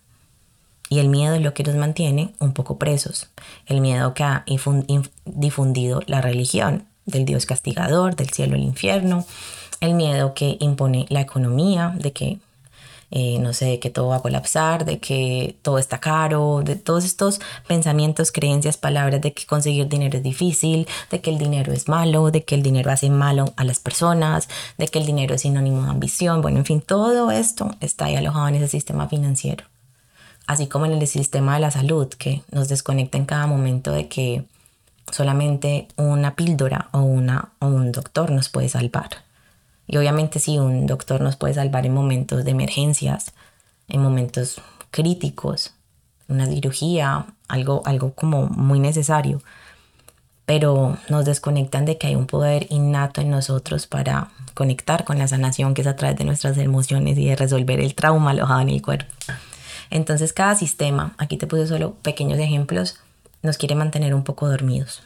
Y 0.89 0.99
el 0.99 1.07
miedo 1.07 1.35
es 1.35 1.41
lo 1.41 1.53
que 1.53 1.63
nos 1.63 1.75
mantiene 1.75 2.33
un 2.39 2.53
poco 2.53 2.77
presos. 2.77 3.29
El 3.65 3.81
miedo 3.81 4.13
que 4.13 4.23
ha 4.23 4.45
difundido 5.25 6.01
la 6.05 6.21
religión 6.21 6.85
del 7.05 7.25
Dios 7.25 7.45
castigador, 7.45 8.15
del 8.15 8.29
cielo 8.29 8.55
al 8.55 8.61
infierno. 8.61 9.25
El 9.81 9.93
miedo 9.93 10.33
que 10.33 10.57
impone 10.59 11.05
la 11.09 11.21
economía, 11.21 11.95
de 11.97 12.11
que 12.11 12.39
eh, 13.17 13.39
no 13.39 13.53
sé, 13.53 13.79
que 13.79 13.89
todo 13.89 14.09
va 14.09 14.17
a 14.17 14.21
colapsar, 14.21 14.83
de 14.83 14.99
que 14.99 15.55
todo 15.61 15.77
está 15.77 15.99
caro, 15.99 16.63
de 16.65 16.75
todos 16.75 17.05
estos 17.05 17.39
pensamientos, 17.65 18.33
creencias, 18.33 18.75
palabras 18.75 19.21
de 19.21 19.31
que 19.31 19.45
conseguir 19.45 19.87
dinero 19.87 20.17
es 20.17 20.23
difícil, 20.23 20.85
de 21.09 21.21
que 21.21 21.29
el 21.29 21.37
dinero 21.37 21.71
es 21.71 21.87
malo, 21.87 22.29
de 22.29 22.43
que 22.43 22.55
el 22.55 22.61
dinero 22.61 22.91
hace 22.91 23.09
malo 23.09 23.53
a 23.55 23.63
las 23.63 23.79
personas, 23.79 24.49
de 24.77 24.89
que 24.89 24.99
el 24.99 25.05
dinero 25.05 25.33
es 25.33 25.43
sinónimo 25.43 25.83
de 25.83 25.91
ambición, 25.91 26.41
bueno, 26.41 26.57
en 26.57 26.65
fin, 26.65 26.81
todo 26.81 27.31
esto 27.31 27.71
está 27.79 28.07
ahí 28.07 28.17
alojado 28.17 28.49
en 28.49 28.55
ese 28.55 28.67
sistema 28.67 29.07
financiero. 29.07 29.63
Así 30.45 30.67
como 30.67 30.85
en 30.85 30.91
el 30.91 31.07
sistema 31.07 31.53
de 31.53 31.61
la 31.61 31.71
salud, 31.71 32.09
que 32.09 32.41
nos 32.51 32.67
desconecta 32.67 33.17
en 33.17 33.25
cada 33.25 33.47
momento 33.47 33.93
de 33.93 34.09
que 34.09 34.43
solamente 35.09 35.87
una 35.95 36.35
píldora 36.35 36.89
o, 36.91 36.99
una, 36.99 37.53
o 37.59 37.67
un 37.67 37.93
doctor 37.93 38.29
nos 38.31 38.49
puede 38.49 38.67
salvar. 38.67 39.24
Y 39.87 39.97
obviamente 39.97 40.39
sí, 40.39 40.57
un 40.57 40.87
doctor 40.87 41.21
nos 41.21 41.35
puede 41.35 41.53
salvar 41.53 41.85
en 41.85 41.93
momentos 41.93 42.43
de 42.43 42.51
emergencias, 42.51 43.33
en 43.87 44.01
momentos 44.01 44.61
críticos, 44.91 45.73
una 46.27 46.47
cirugía, 46.47 47.27
algo, 47.47 47.83
algo 47.85 48.13
como 48.13 48.47
muy 48.47 48.79
necesario. 48.79 49.41
Pero 50.45 50.97
nos 51.09 51.25
desconectan 51.25 51.85
de 51.85 51.97
que 51.97 52.07
hay 52.07 52.15
un 52.15 52.27
poder 52.27 52.67
innato 52.69 53.21
en 53.21 53.29
nosotros 53.29 53.87
para 53.87 54.29
conectar 54.53 55.03
con 55.03 55.17
la 55.17 55.27
sanación 55.27 55.73
que 55.73 55.81
es 55.81 55.87
a 55.87 55.95
través 55.95 56.17
de 56.17 56.23
nuestras 56.23 56.57
emociones 56.57 57.17
y 57.17 57.25
de 57.25 57.35
resolver 57.35 57.79
el 57.79 57.95
trauma 57.95 58.31
alojado 58.31 58.61
en 58.61 58.69
el 58.69 58.81
cuerpo. 58.81 59.11
Entonces 59.89 60.33
cada 60.33 60.55
sistema, 60.55 61.13
aquí 61.17 61.37
te 61.37 61.47
puse 61.47 61.67
solo 61.67 61.95
pequeños 62.01 62.39
ejemplos, 62.39 62.99
nos 63.41 63.57
quiere 63.57 63.75
mantener 63.75 64.13
un 64.15 64.23
poco 64.23 64.47
dormidos 64.47 65.03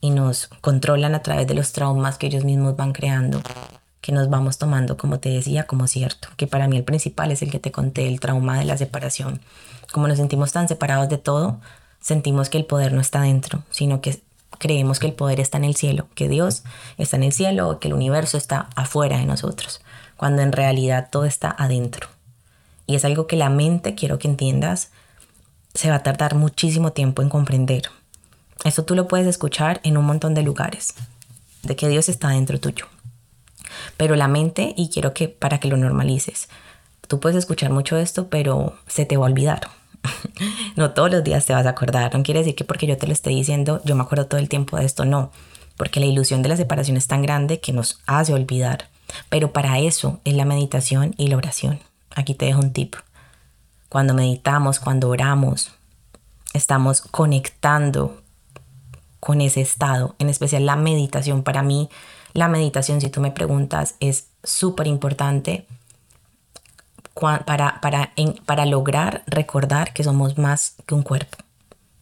y 0.00 0.10
nos 0.10 0.48
controlan 0.60 1.14
a 1.14 1.22
través 1.22 1.46
de 1.46 1.54
los 1.54 1.72
traumas 1.72 2.18
que 2.18 2.26
ellos 2.26 2.44
mismos 2.44 2.76
van 2.76 2.92
creando 2.92 3.42
que 4.02 4.12
nos 4.12 4.28
vamos 4.28 4.58
tomando, 4.58 4.98
como 4.98 5.20
te 5.20 5.30
decía, 5.30 5.64
como 5.66 5.86
cierto, 5.86 6.28
que 6.36 6.48
para 6.48 6.68
mí 6.68 6.76
el 6.76 6.84
principal 6.84 7.30
es 7.30 7.40
el 7.40 7.50
que 7.50 7.60
te 7.60 7.70
conté, 7.70 8.08
el 8.08 8.20
trauma 8.20 8.58
de 8.58 8.64
la 8.64 8.76
separación. 8.76 9.40
Como 9.92 10.08
nos 10.08 10.18
sentimos 10.18 10.52
tan 10.52 10.68
separados 10.68 11.08
de 11.08 11.18
todo, 11.18 11.60
sentimos 12.00 12.50
que 12.50 12.58
el 12.58 12.66
poder 12.66 12.92
no 12.92 13.00
está 13.00 13.22
dentro, 13.22 13.62
sino 13.70 14.00
que 14.00 14.20
creemos 14.58 14.98
que 14.98 15.06
el 15.06 15.12
poder 15.12 15.38
está 15.38 15.58
en 15.58 15.64
el 15.64 15.76
cielo, 15.76 16.08
que 16.16 16.28
Dios 16.28 16.64
está 16.98 17.16
en 17.16 17.22
el 17.22 17.32
cielo, 17.32 17.78
que 17.78 17.88
el 17.88 17.94
universo 17.94 18.36
está 18.36 18.68
afuera 18.74 19.18
de 19.18 19.24
nosotros, 19.24 19.80
cuando 20.16 20.42
en 20.42 20.50
realidad 20.50 21.08
todo 21.10 21.24
está 21.24 21.54
adentro. 21.56 22.08
Y 22.88 22.96
es 22.96 23.04
algo 23.04 23.28
que 23.28 23.36
la 23.36 23.50
mente, 23.50 23.94
quiero 23.94 24.18
que 24.18 24.26
entiendas, 24.26 24.90
se 25.74 25.90
va 25.90 25.96
a 25.96 26.02
tardar 26.02 26.34
muchísimo 26.34 26.90
tiempo 26.90 27.22
en 27.22 27.28
comprender. 27.28 27.84
Eso 28.64 28.84
tú 28.84 28.96
lo 28.96 29.06
puedes 29.06 29.28
escuchar 29.28 29.80
en 29.84 29.96
un 29.96 30.04
montón 30.04 30.34
de 30.34 30.42
lugares, 30.42 30.94
de 31.62 31.76
que 31.76 31.88
Dios 31.88 32.08
está 32.08 32.30
dentro 32.30 32.58
tuyo. 32.58 32.86
Pero 33.96 34.16
la 34.16 34.28
mente, 34.28 34.74
y 34.76 34.88
quiero 34.90 35.14
que 35.14 35.28
para 35.28 35.58
que 35.58 35.68
lo 35.68 35.76
normalices, 35.76 36.48
tú 37.08 37.20
puedes 37.20 37.36
escuchar 37.36 37.70
mucho 37.70 37.96
esto, 37.96 38.28
pero 38.28 38.76
se 38.86 39.04
te 39.04 39.16
va 39.16 39.26
a 39.26 39.30
olvidar. 39.30 39.68
no 40.76 40.92
todos 40.92 41.10
los 41.10 41.24
días 41.24 41.46
te 41.46 41.52
vas 41.52 41.66
a 41.66 41.70
acordar. 41.70 42.14
No 42.14 42.22
quiere 42.22 42.40
decir 42.40 42.54
que 42.54 42.64
porque 42.64 42.86
yo 42.86 42.96
te 42.96 43.06
lo 43.06 43.12
esté 43.12 43.30
diciendo, 43.30 43.80
yo 43.84 43.94
me 43.94 44.02
acuerdo 44.02 44.26
todo 44.26 44.40
el 44.40 44.48
tiempo 44.48 44.76
de 44.76 44.84
esto, 44.84 45.04
no. 45.04 45.30
Porque 45.76 46.00
la 46.00 46.06
ilusión 46.06 46.42
de 46.42 46.48
la 46.48 46.56
separación 46.56 46.96
es 46.96 47.06
tan 47.06 47.22
grande 47.22 47.60
que 47.60 47.72
nos 47.72 48.00
hace 48.06 48.34
olvidar. 48.34 48.88
Pero 49.28 49.52
para 49.52 49.78
eso 49.78 50.20
es 50.24 50.34
la 50.34 50.44
meditación 50.44 51.14
y 51.16 51.28
la 51.28 51.36
oración. 51.36 51.80
Aquí 52.14 52.34
te 52.34 52.46
dejo 52.46 52.60
un 52.60 52.72
tip. 52.72 52.96
Cuando 53.88 54.14
meditamos, 54.14 54.80
cuando 54.80 55.08
oramos, 55.08 55.70
estamos 56.54 57.02
conectando 57.02 58.22
con 59.20 59.40
ese 59.40 59.60
estado, 59.60 60.16
en 60.18 60.28
especial 60.28 60.66
la 60.66 60.76
meditación 60.76 61.42
para 61.42 61.62
mí 61.62 61.88
la 62.34 62.48
meditación, 62.48 63.00
si 63.00 63.10
tú 63.10 63.20
me 63.20 63.30
preguntas, 63.30 63.94
es 64.00 64.28
súper 64.42 64.86
importante 64.86 65.66
para, 67.14 67.80
para, 67.80 68.12
para 68.46 68.66
lograr 68.66 69.22
recordar 69.26 69.92
que 69.92 70.02
somos 70.02 70.38
más 70.38 70.74
que 70.86 70.94
un 70.94 71.02
cuerpo, 71.02 71.38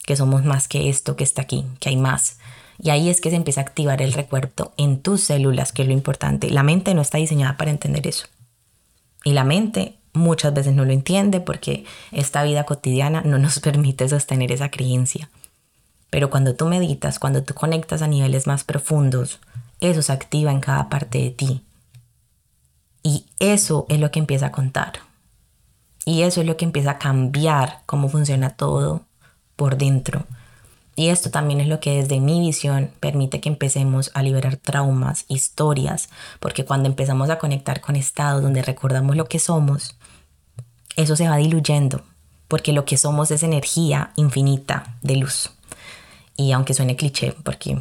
que 0.05 0.17
somos 0.17 0.45
más 0.45 0.69
que 0.69 0.89
esto 0.89 1.17
que 1.17 1.25
está 1.25 1.43
aquí, 1.43 1.67
que 1.81 1.89
hay 1.89 1.97
más. 1.97 2.39
Y 2.83 2.91
ahí 2.91 3.11
es 3.11 3.21
que 3.21 3.31
se 3.31 3.37
empieza 3.37 3.61
a 3.61 3.65
activar 3.65 4.01
el 4.01 4.13
recuerdo 4.13 4.73
en 4.77 5.01
tus 5.01 5.23
células, 5.23 5.73
que 5.73 5.83
es 5.83 5.89
lo 5.89 5.95
importante. 5.95 6.51
La 6.51 6.63
mente 6.63 6.95
no 6.95 7.03
está 7.03 7.19
diseñada 7.19 7.57
para 7.57 7.71
entender 7.71 8.07
eso. 8.07 8.27
Y 9.25 9.33
la 9.33 9.45
mente 9.45 9.97
muchas 10.13 10.55
veces 10.55 10.75
no 10.75 10.85
lo 10.85 10.93
entiende 10.93 11.41
porque 11.41 11.85
esta 12.11 12.43
vida 12.43 12.65
cotidiana 12.65 13.23
no 13.23 13.39
nos 13.39 13.61
permite 13.61 14.09
sostener 14.09 14.53
esa 14.53 14.71
creencia. 14.71 15.29
Pero 16.09 16.31
cuando 16.31 16.55
tú 16.55 16.67
meditas, 16.67 17.19
cuando 17.19 17.43
tú 17.43 17.55
conectas 17.55 18.03
a 18.03 18.09
niveles 18.09 18.47
más 18.47 18.65
profundos, 18.65 19.41
eso 19.81 20.03
se 20.03 20.13
activa 20.13 20.53
en 20.53 20.61
cada 20.61 20.89
parte 20.89 21.19
de 21.19 21.31
ti. 21.31 21.65
Y 23.03 23.27
eso 23.39 23.87
es 23.89 23.99
lo 23.99 24.11
que 24.11 24.19
empieza 24.19 24.47
a 24.47 24.53
contar. 24.53 25.01
Y 26.05 26.23
eso 26.23 26.41
es 26.41 26.47
lo 26.47 26.57
que 26.57 26.65
empieza 26.65 26.93
a 26.93 26.99
cambiar 26.99 27.81
cómo 27.87 28.09
funciona 28.09 28.51
todo 28.51 29.03
por 29.57 29.77
dentro. 29.77 30.27
Y 30.97 31.09
esto 31.09 31.31
también 31.31 31.61
es 31.61 31.69
lo 31.69 31.81
que 31.81 32.03
desde 32.03 32.21
mi 32.21 32.41
visión 32.41 32.91
permite 33.01 33.41
que 33.41 33.49
empecemos 33.49 34.11
a 34.13 34.23
liberar 34.23 34.57
traumas, 34.57 35.25
historias, 35.29 36.11
porque 36.41 36.65
cuando 36.65 36.89
empezamos 36.89 37.31
a 37.31 37.39
conectar 37.39 37.81
con 37.81 37.97
estados 37.97 38.43
donde 38.43 38.61
recordamos 38.61 39.17
lo 39.17 39.27
que 39.27 39.39
somos, 39.39 39.97
eso 40.97 41.17
se 41.17 41.29
va 41.29 41.37
diluyendo, 41.37 42.03
porque 42.49 42.73
lo 42.73 42.85
que 42.85 42.97
somos 42.97 43.31
es 43.31 43.43
energía 43.43 44.13
infinita 44.17 44.99
de 45.01 45.17
luz. 45.17 45.51
Y 46.37 46.53
aunque 46.53 46.75
suene 46.75 46.97
cliché, 46.97 47.35
porque 47.45 47.79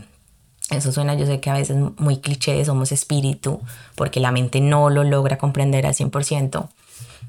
eso 0.70 0.92
suena, 0.92 1.16
yo 1.16 1.26
sé 1.26 1.40
que 1.40 1.50
a 1.50 1.54
veces 1.54 1.78
muy 1.98 2.18
cliché, 2.18 2.64
somos 2.64 2.92
espíritu, 2.92 3.62
porque 3.96 4.20
la 4.20 4.32
mente 4.32 4.62
no 4.62 4.90
lo 4.90 5.04
logra 5.04 5.38
comprender 5.38 5.86
al 5.86 5.96
100%, 5.96 6.70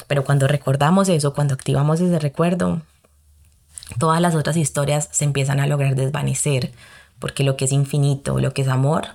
pero 0.07 0.25
cuando 0.25 0.47
recordamos 0.47 1.09
eso, 1.09 1.33
cuando 1.33 1.55
activamos 1.55 2.01
ese 2.01 2.19
recuerdo, 2.19 2.83
todas 3.99 4.21
las 4.21 4.35
otras 4.35 4.57
historias 4.57 5.09
se 5.11 5.25
empiezan 5.25 5.59
a 5.59 5.67
lograr 5.67 5.95
desvanecer, 5.95 6.73
porque 7.19 7.45
lo 7.45 7.57
que 7.57 7.65
es 7.65 7.73
infinito, 7.73 8.41
lo 8.41 8.53
que 8.53 8.63
es 8.63 8.69
amor, 8.69 9.09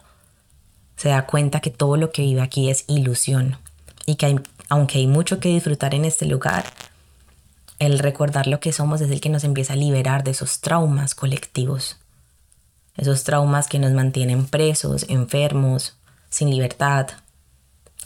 se 0.96 1.10
da 1.10 1.26
cuenta 1.28 1.60
que 1.60 1.70
todo 1.70 1.98
lo 1.98 2.12
que 2.12 2.24
vive 2.24 2.42
aquí 2.42 2.70
es 2.70 2.86
ilusión 2.88 3.58
y 4.06 4.16
que 4.16 4.42
aunque 4.70 4.98
hay 4.98 5.08
mucho 5.08 5.40
que 5.40 5.50
disfrutar 5.50 5.94
en 5.94 6.06
este 6.06 6.26
lugar, 6.26 6.66
el 7.78 8.00
recordar 8.00 8.48
lo 8.48 8.60
que 8.60 8.72
somos 8.72 9.02
es 9.02 9.12
el 9.12 9.22
que 9.22 9.30
nos 9.30 9.44
empieza 9.44 9.74
a 9.74 9.76
liberar 9.76 10.24
de 10.24 10.32
esos 10.32 10.62
traumas 10.62 11.14
colectivos 11.14 11.98
esos 12.98 13.24
traumas 13.24 13.68
que 13.68 13.80
nos 13.80 13.92
mantienen 13.92 14.46
presos, 14.46 15.06
enfermos, 15.10 15.96
sin 16.30 16.50
libertad, 16.50 17.08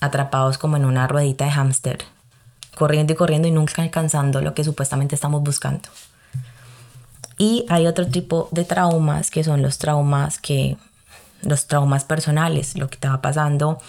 atrapados 0.02 0.58
como 0.58 0.78
en 0.78 0.86
una 0.86 1.08
ruedita 1.08 1.46
de 1.46 1.52
hámster, 1.52 2.00
corriendo 2.76 3.14
y 3.14 3.16
corriendo 3.16 3.48
y 3.48 3.52
nunca 3.52 3.82
alcanzando 3.82 4.42
lo 4.42 4.54
que 4.54 4.64
supuestamente 4.64 5.16
estamos 5.16 5.44
buscando. 5.44 5.90
Y 7.38 7.66
hay 7.70 7.88
otro 7.88 8.08
tipo 8.08 8.50
de 8.52 8.66
traumas 8.66 9.32
que 9.32 9.44
son 9.44 9.62
los 9.62 9.78
traumas 9.78 10.40
que 10.40 10.78
los 11.42 11.68
traumas 11.68 12.04
personales, 12.04 12.78
lo 12.78 12.90
que 12.90 12.98
te 12.98 13.08
pasando 13.22 13.80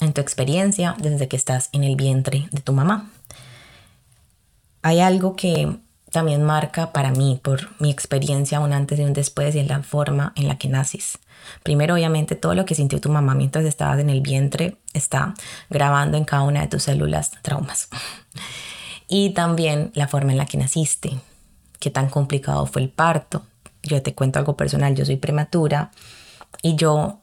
en 0.00 0.12
tu 0.12 0.20
experiencia 0.20 0.96
desde 0.98 1.28
que 1.28 1.36
estás 1.36 1.68
en 1.72 1.84
el 1.84 1.96
vientre 1.96 2.48
de 2.50 2.60
tu 2.60 2.72
mamá. 2.72 3.08
Hay 4.82 5.00
algo 5.00 5.36
que 5.36 5.78
también 6.10 6.42
marca 6.42 6.92
para 6.92 7.10
mí, 7.10 7.40
por 7.42 7.70
mi 7.80 7.90
experiencia, 7.90 8.60
un 8.60 8.72
antes 8.72 8.98
y 8.98 9.02
un 9.02 9.12
después 9.12 9.54
y 9.54 9.58
en 9.58 9.68
la 9.68 9.82
forma 9.82 10.32
en 10.36 10.48
la 10.48 10.56
que 10.56 10.68
naces. 10.68 11.18
Primero, 11.62 11.94
obviamente, 11.94 12.34
todo 12.34 12.54
lo 12.54 12.64
que 12.64 12.74
sintió 12.74 13.00
tu 13.00 13.10
mamá 13.10 13.34
mientras 13.34 13.64
estabas 13.64 13.98
en 13.98 14.10
el 14.10 14.20
vientre 14.20 14.76
está 14.92 15.34
grabando 15.68 16.16
en 16.16 16.24
cada 16.24 16.42
una 16.42 16.62
de 16.62 16.68
tus 16.68 16.84
células 16.84 17.32
traumas. 17.42 17.88
Y 19.08 19.30
también 19.30 19.92
la 19.94 20.08
forma 20.08 20.32
en 20.32 20.38
la 20.38 20.46
que 20.46 20.58
naciste, 20.58 21.20
qué 21.78 21.90
tan 21.90 22.08
complicado 22.08 22.66
fue 22.66 22.82
el 22.82 22.88
parto. 22.88 23.44
Yo 23.84 24.02
te 24.02 24.16
cuento 24.16 24.40
algo 24.40 24.56
personal, 24.56 24.96
yo 24.96 25.04
soy 25.04 25.14
prematura 25.14 25.92
y 26.60 26.74
yo 26.74 27.20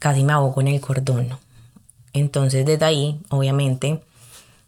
casi 0.00 0.24
me 0.24 0.32
ahogo 0.32 0.60
en 0.60 0.66
el 0.66 0.80
cordón. 0.80 1.38
Entonces, 2.12 2.66
desde 2.66 2.84
ahí, 2.84 3.20
obviamente, 3.28 4.02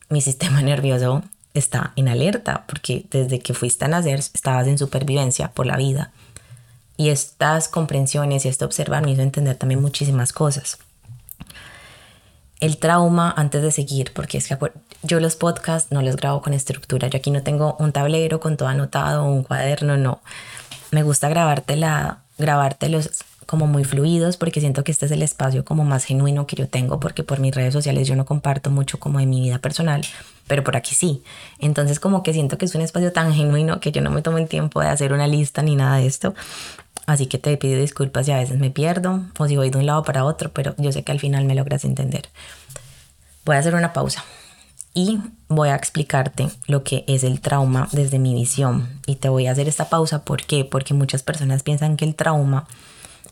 mi 0.09 0.21
sistema 0.21 0.63
nervioso 0.63 1.25
está 1.55 1.93
en 1.97 2.09
alerta, 2.09 2.65
porque 2.67 3.05
desde 3.11 3.41
que 3.41 3.55
fuiste 3.55 3.85
a 3.85 3.89
nacer 3.89 4.19
estabas 4.19 4.67
en 4.67 4.79
supervivencia 4.79 5.53
por 5.53 5.67
la 5.67 5.77
vida. 5.77 6.13
Y 6.97 7.11
estas 7.11 7.69
comprensiones 7.69 8.45
y 8.45 8.49
este 8.49 8.65
observar 8.65 9.05
me 9.05 9.13
hizo 9.13 9.23
entender 9.23 9.57
también 9.57 9.81
muchísimas 9.81 10.33
cosas. 10.33 10.79
el 12.61 12.77
trauma 12.79 13.35
antes 13.37 13.61
de 13.61 13.73
seguir, 13.73 14.13
porque 14.15 14.39
es 14.39 14.47
que 14.47 14.57
yo 15.03 15.19
los 15.19 15.35
podcasts 15.35 15.91
no 15.91 16.01
los 16.01 16.15
grabo 16.15 16.43
con 16.43 16.55
estructura. 16.55 17.09
Yo 17.09 17.17
aquí 17.17 17.33
no 17.33 17.43
tengo 17.43 17.77
un 17.81 17.91
tablero 17.91 18.39
con 18.39 18.57
todo 18.57 18.69
anotado, 18.69 19.25
un 19.25 19.43
cuaderno, 19.43 19.97
no. 19.97 20.21
Me 20.93 21.03
gusta 21.03 21.29
grabártela, 21.29 22.23
grabártelos 22.39 23.25
como 23.47 23.67
muy 23.67 23.85
fluidos 23.85 24.37
porque 24.37 24.61
siento 24.61 24.85
que 24.85 24.93
este 24.93 25.07
es 25.07 25.13
el 25.13 25.23
espacio 25.23 25.65
como 25.65 25.85
más 25.85 26.05
genuino 26.05 26.47
que 26.47 26.57
yo 26.57 26.69
tengo 26.69 27.01
porque 27.01 27.23
por 27.25 27.41
mis 27.41 27.55
redes 27.55 27.73
sociales 27.73 28.09
yo 28.09 28.17
no 28.17 28.25
comparto 28.25 28.71
mucho 28.71 28.99
como 28.99 29.19
de 29.19 29.27
mi 29.27 29.41
vida 29.41 29.59
personal, 29.59 30.05
pero 30.47 30.65
por 30.65 30.77
aquí 30.77 30.95
sí. 30.95 31.23
Entonces 31.59 32.01
como 32.01 32.23
que 32.23 32.33
siento 32.33 32.59
que 32.59 32.65
es 32.65 32.75
un 32.75 32.83
espacio 32.83 33.13
tan 33.13 33.33
genuino 33.33 33.81
que 33.81 33.93
yo 33.93 34.01
no 34.01 34.11
me 34.11 34.23
tomo 34.23 34.39
el 34.39 34.49
tiempo 34.49 34.81
de 34.81 34.89
hacer 34.89 35.13
una 35.13 35.27
lista 35.27 35.63
ni 35.63 35.77
nada 35.77 35.97
de 35.97 36.07
esto. 36.07 36.35
Así 37.07 37.27
que 37.27 37.39
te 37.39 37.57
pido 37.57 37.81
disculpas 37.81 38.27
si 38.27 38.33
a 38.33 38.39
veces 38.39 38.59
me 38.59 38.71
pierdo 38.71 39.23
o 39.39 39.49
si 39.49 39.57
voy 39.57 39.71
de 39.71 39.79
un 39.79 39.87
lado 39.87 40.05
para 40.05 40.25
otro, 40.25 40.53
pero 40.53 40.75
yo 40.79 40.93
sé 40.93 41.03
que 41.03 41.13
al 41.13 41.21
final 41.21 41.45
me 41.45 41.55
logras 41.55 41.85
entender. 41.85 42.29
Voy 43.45 43.57
a 43.57 43.59
hacer 43.59 43.75
una 43.75 43.93
pausa 43.93 44.25
y 44.95 45.19
voy 45.49 45.71
a 45.71 45.75
explicarte 45.75 46.49
lo 46.67 46.85
que 46.85 47.05
es 47.09 47.25
el 47.25 47.41
trauma 47.41 47.89
desde 47.93 48.19
mi 48.19 48.35
visión. 48.35 49.01
Y 49.07 49.17
te 49.17 49.29
voy 49.29 49.47
a 49.47 49.53
hacer 49.53 49.69
esta 49.69 49.89
pausa, 49.89 50.25
¿por 50.25 50.45
qué? 50.45 50.65
Porque 50.65 50.95
muchas 50.95 51.23
personas 51.23 51.63
piensan 51.63 51.97
que 51.97 52.05
el 52.05 52.15
trauma 52.15 52.67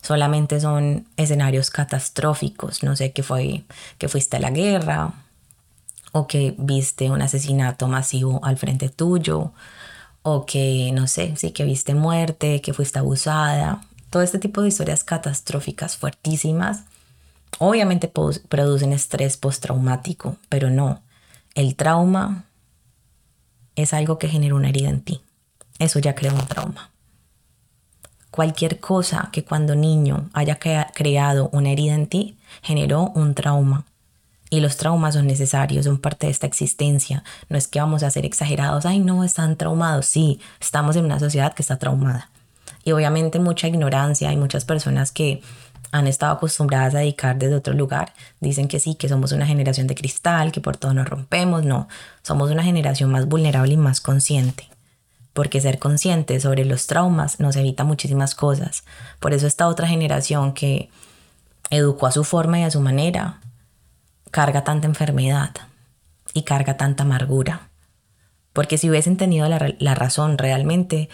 solamente 0.01 0.59
son 0.59 1.07
escenarios 1.17 1.69
catastróficos, 1.69 2.83
no 2.83 2.95
sé, 2.95 3.11
que, 3.11 3.23
fue, 3.23 3.63
que 3.97 4.09
fuiste 4.09 4.37
a 4.37 4.39
la 4.39 4.51
guerra 4.51 5.13
o 6.11 6.27
que 6.27 6.55
viste 6.57 7.09
un 7.09 7.21
asesinato 7.21 7.87
masivo 7.87 8.43
al 8.43 8.57
frente 8.57 8.89
tuyo 8.89 9.53
o 10.23 10.45
que, 10.45 10.91
no 10.93 11.07
sé, 11.07 11.35
sí 11.37 11.51
que 11.51 11.63
viste 11.63 11.95
muerte, 11.95 12.61
que 12.61 12.73
fuiste 12.73 12.99
abusada. 12.99 13.81
Todo 14.09 14.21
este 14.21 14.39
tipo 14.39 14.61
de 14.61 14.67
historias 14.67 15.03
catastróficas 15.03 15.97
fuertísimas 15.97 16.83
obviamente 17.59 18.11
producen 18.49 18.93
estrés 18.93 19.37
postraumático, 19.37 20.37
pero 20.49 20.69
no. 20.69 21.01
El 21.55 21.75
trauma 21.75 22.45
es 23.75 23.93
algo 23.93 24.17
que 24.17 24.29
genera 24.29 24.55
una 24.55 24.69
herida 24.69 24.89
en 24.89 25.01
ti. 25.01 25.21
Eso 25.79 25.99
ya 25.99 26.15
crea 26.15 26.33
un 26.33 26.45
trauma. 26.47 26.90
Cualquier 28.31 28.79
cosa 28.79 29.29
que 29.33 29.43
cuando 29.43 29.75
niño 29.75 30.29
haya 30.33 30.57
creado 30.57 31.49
una 31.51 31.69
herida 31.69 31.95
en 31.95 32.07
ti 32.07 32.37
generó 32.61 33.11
un 33.13 33.35
trauma. 33.35 33.85
Y 34.49 34.61
los 34.61 34.77
traumas 34.77 35.15
son 35.15 35.27
necesarios, 35.27 35.85
son 35.85 35.97
parte 35.97 36.27
de 36.27 36.31
esta 36.31 36.47
existencia. 36.47 37.23
No 37.49 37.57
es 37.57 37.67
que 37.67 37.79
vamos 37.79 38.03
a 38.03 38.09
ser 38.09 38.25
exagerados, 38.25 38.85
ay 38.85 38.99
no, 38.99 39.23
están 39.23 39.57
traumados. 39.57 40.05
Sí, 40.05 40.39
estamos 40.59 40.95
en 40.95 41.05
una 41.05 41.19
sociedad 41.19 41.53
que 41.53 41.61
está 41.61 41.77
traumada. 41.77 42.29
Y 42.83 42.93
obviamente 42.93 43.39
mucha 43.39 43.67
ignorancia, 43.67 44.29
hay 44.29 44.37
muchas 44.37 44.65
personas 44.65 45.11
que 45.11 45.41
han 45.91 46.07
estado 46.07 46.33
acostumbradas 46.33 46.95
a 46.95 46.99
dedicar 46.99 47.37
desde 47.37 47.55
otro 47.55 47.73
lugar. 47.73 48.13
Dicen 48.39 48.67
que 48.69 48.79
sí, 48.79 48.95
que 48.95 49.09
somos 49.09 49.33
una 49.33 49.45
generación 49.45 49.87
de 49.87 49.95
cristal, 49.95 50.53
que 50.53 50.61
por 50.61 50.77
todo 50.77 50.93
nos 50.93 51.07
rompemos. 51.07 51.65
No, 51.65 51.89
somos 52.21 52.49
una 52.49 52.63
generación 52.63 53.11
más 53.11 53.25
vulnerable 53.27 53.73
y 53.73 53.77
más 53.77 53.99
consciente. 53.99 54.70
Porque 55.33 55.61
ser 55.61 55.79
consciente 55.79 56.39
sobre 56.39 56.65
los 56.65 56.87
traumas 56.87 57.39
nos 57.39 57.55
evita 57.55 57.83
muchísimas 57.83 58.35
cosas. 58.35 58.83
Por 59.19 59.33
eso 59.33 59.47
esta 59.47 59.67
otra 59.67 59.87
generación 59.87 60.53
que 60.53 60.89
educó 61.69 62.07
a 62.07 62.11
su 62.11 62.23
forma 62.23 62.59
y 62.59 62.63
a 62.63 62.71
su 62.71 62.81
manera, 62.81 63.39
carga 64.29 64.63
tanta 64.63 64.87
enfermedad 64.87 65.51
y 66.33 66.43
carga 66.43 66.77
tanta 66.77 67.03
amargura. 67.03 67.69
Porque 68.53 68.77
si 68.77 68.89
hubiesen 68.89 69.17
tenido 69.17 69.47
la, 69.47 69.73
la 69.79 69.95
razón 69.95 70.37
realmente, 70.37 71.09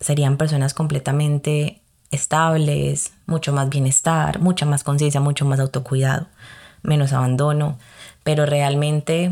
serían 0.00 0.36
personas 0.36 0.74
completamente 0.74 1.80
estables, 2.10 3.12
mucho 3.26 3.52
más 3.52 3.68
bienestar, 3.68 4.40
mucha 4.40 4.66
más 4.66 4.84
conciencia, 4.84 5.20
mucho 5.20 5.44
más 5.44 5.60
autocuidado, 5.60 6.26
menos 6.82 7.12
abandono. 7.12 7.78
Pero 8.24 8.46
realmente, 8.46 9.30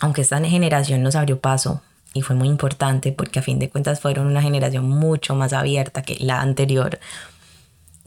aunque 0.00 0.22
esta 0.22 0.40
generación 0.40 1.02
nos 1.02 1.16
abrió 1.16 1.40
paso 1.40 1.82
y 2.14 2.22
fue 2.22 2.36
muy 2.36 2.48
importante 2.48 3.12
porque 3.12 3.40
a 3.40 3.42
fin 3.42 3.58
de 3.58 3.68
cuentas 3.68 4.00
fueron 4.00 4.26
una 4.26 4.40
generación 4.40 4.88
mucho 4.88 5.34
más 5.34 5.52
abierta 5.52 6.02
que 6.02 6.16
la 6.20 6.40
anterior, 6.40 7.00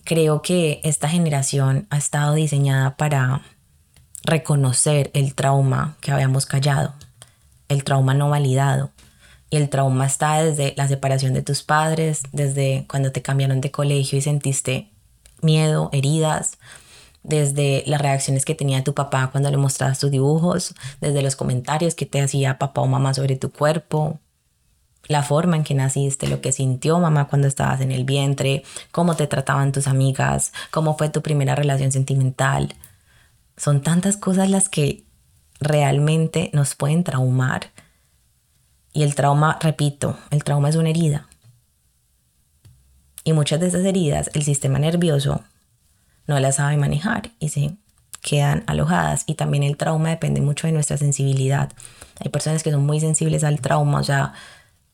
creo 0.03 0.41
que 0.41 0.79
esta 0.83 1.09
generación 1.09 1.85
ha 1.89 1.97
estado 1.97 2.33
diseñada 2.33 2.95
para 2.95 3.41
reconocer 4.23 5.11
el 5.13 5.35
trauma 5.35 5.97
que 6.01 6.11
habíamos 6.11 6.45
callado, 6.45 6.93
el 7.67 7.83
trauma 7.83 8.13
no 8.13 8.29
validado. 8.29 8.91
Y 9.49 9.55
el 9.55 9.69
trauma 9.69 10.05
está 10.05 10.43
desde 10.43 10.73
la 10.75 10.89
separación 10.89 11.33
de 11.33 11.41
tus 11.41 11.63
padres, 11.63 12.23
desde 12.33 12.85
cuando 12.89 13.13
te 13.13 13.21
cambiaron 13.21 13.61
de 13.61 13.71
colegio 13.71 14.17
y 14.17 14.21
sentiste 14.21 14.89
miedo, 15.41 15.89
heridas, 15.93 16.57
desde 17.27 17.83
las 17.85 18.01
reacciones 18.01 18.45
que 18.45 18.55
tenía 18.55 18.83
tu 18.83 18.93
papá 18.93 19.29
cuando 19.31 19.51
le 19.51 19.57
mostrabas 19.57 19.99
tus 19.99 20.09
dibujos, 20.09 20.73
desde 21.01 21.21
los 21.21 21.35
comentarios 21.35 21.93
que 21.93 22.05
te 22.05 22.21
hacía 22.21 22.57
papá 22.57 22.81
o 22.81 22.87
mamá 22.87 23.13
sobre 23.13 23.35
tu 23.35 23.51
cuerpo, 23.51 24.19
la 25.07 25.23
forma 25.23 25.57
en 25.57 25.63
que 25.63 25.73
naciste, 25.73 26.27
lo 26.27 26.39
que 26.39 26.53
sintió 26.53 26.99
mamá 26.99 27.27
cuando 27.27 27.47
estabas 27.47 27.81
en 27.81 27.91
el 27.91 28.05
vientre, 28.05 28.63
cómo 28.91 29.15
te 29.15 29.27
trataban 29.27 29.73
tus 29.73 29.87
amigas, 29.87 30.53
cómo 30.71 30.97
fue 30.97 31.09
tu 31.09 31.21
primera 31.21 31.53
relación 31.53 31.91
sentimental, 31.91 32.73
son 33.57 33.81
tantas 33.81 34.15
cosas 34.15 34.49
las 34.49 34.69
que 34.69 35.03
realmente 35.59 36.49
nos 36.53 36.75
pueden 36.75 37.03
traumar. 37.03 37.71
Y 38.93 39.03
el 39.03 39.15
trauma, 39.15 39.59
repito, 39.61 40.17
el 40.31 40.43
trauma 40.45 40.69
es 40.69 40.75
una 40.77 40.89
herida. 40.89 41.27
Y 43.25 43.33
muchas 43.33 43.59
de 43.59 43.67
esas 43.67 43.83
heridas 43.83 44.29
el 44.33 44.43
sistema 44.43 44.79
nervioso 44.79 45.43
no 46.27 46.39
las 46.39 46.57
sabe 46.57 46.77
manejar 46.77 47.31
y 47.39 47.49
se 47.49 47.75
quedan 48.21 48.63
alojadas. 48.67 49.23
Y 49.25 49.35
también 49.35 49.63
el 49.63 49.77
trauma 49.77 50.09
depende 50.09 50.41
mucho 50.41 50.67
de 50.67 50.73
nuestra 50.73 50.97
sensibilidad. 50.97 51.71
Hay 52.19 52.29
personas 52.29 52.63
que 52.63 52.71
son 52.71 52.85
muy 52.85 52.99
sensibles 52.99 53.43
al 53.43 53.61
trauma, 53.61 53.99
o 53.99 54.03
sea, 54.03 54.33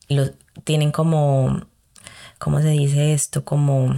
lo, 0.09 0.29
tienen 0.63 0.91
como, 0.91 1.61
¿cómo 2.37 2.61
se 2.61 2.69
dice 2.69 3.13
esto? 3.13 3.43
Como, 3.43 3.95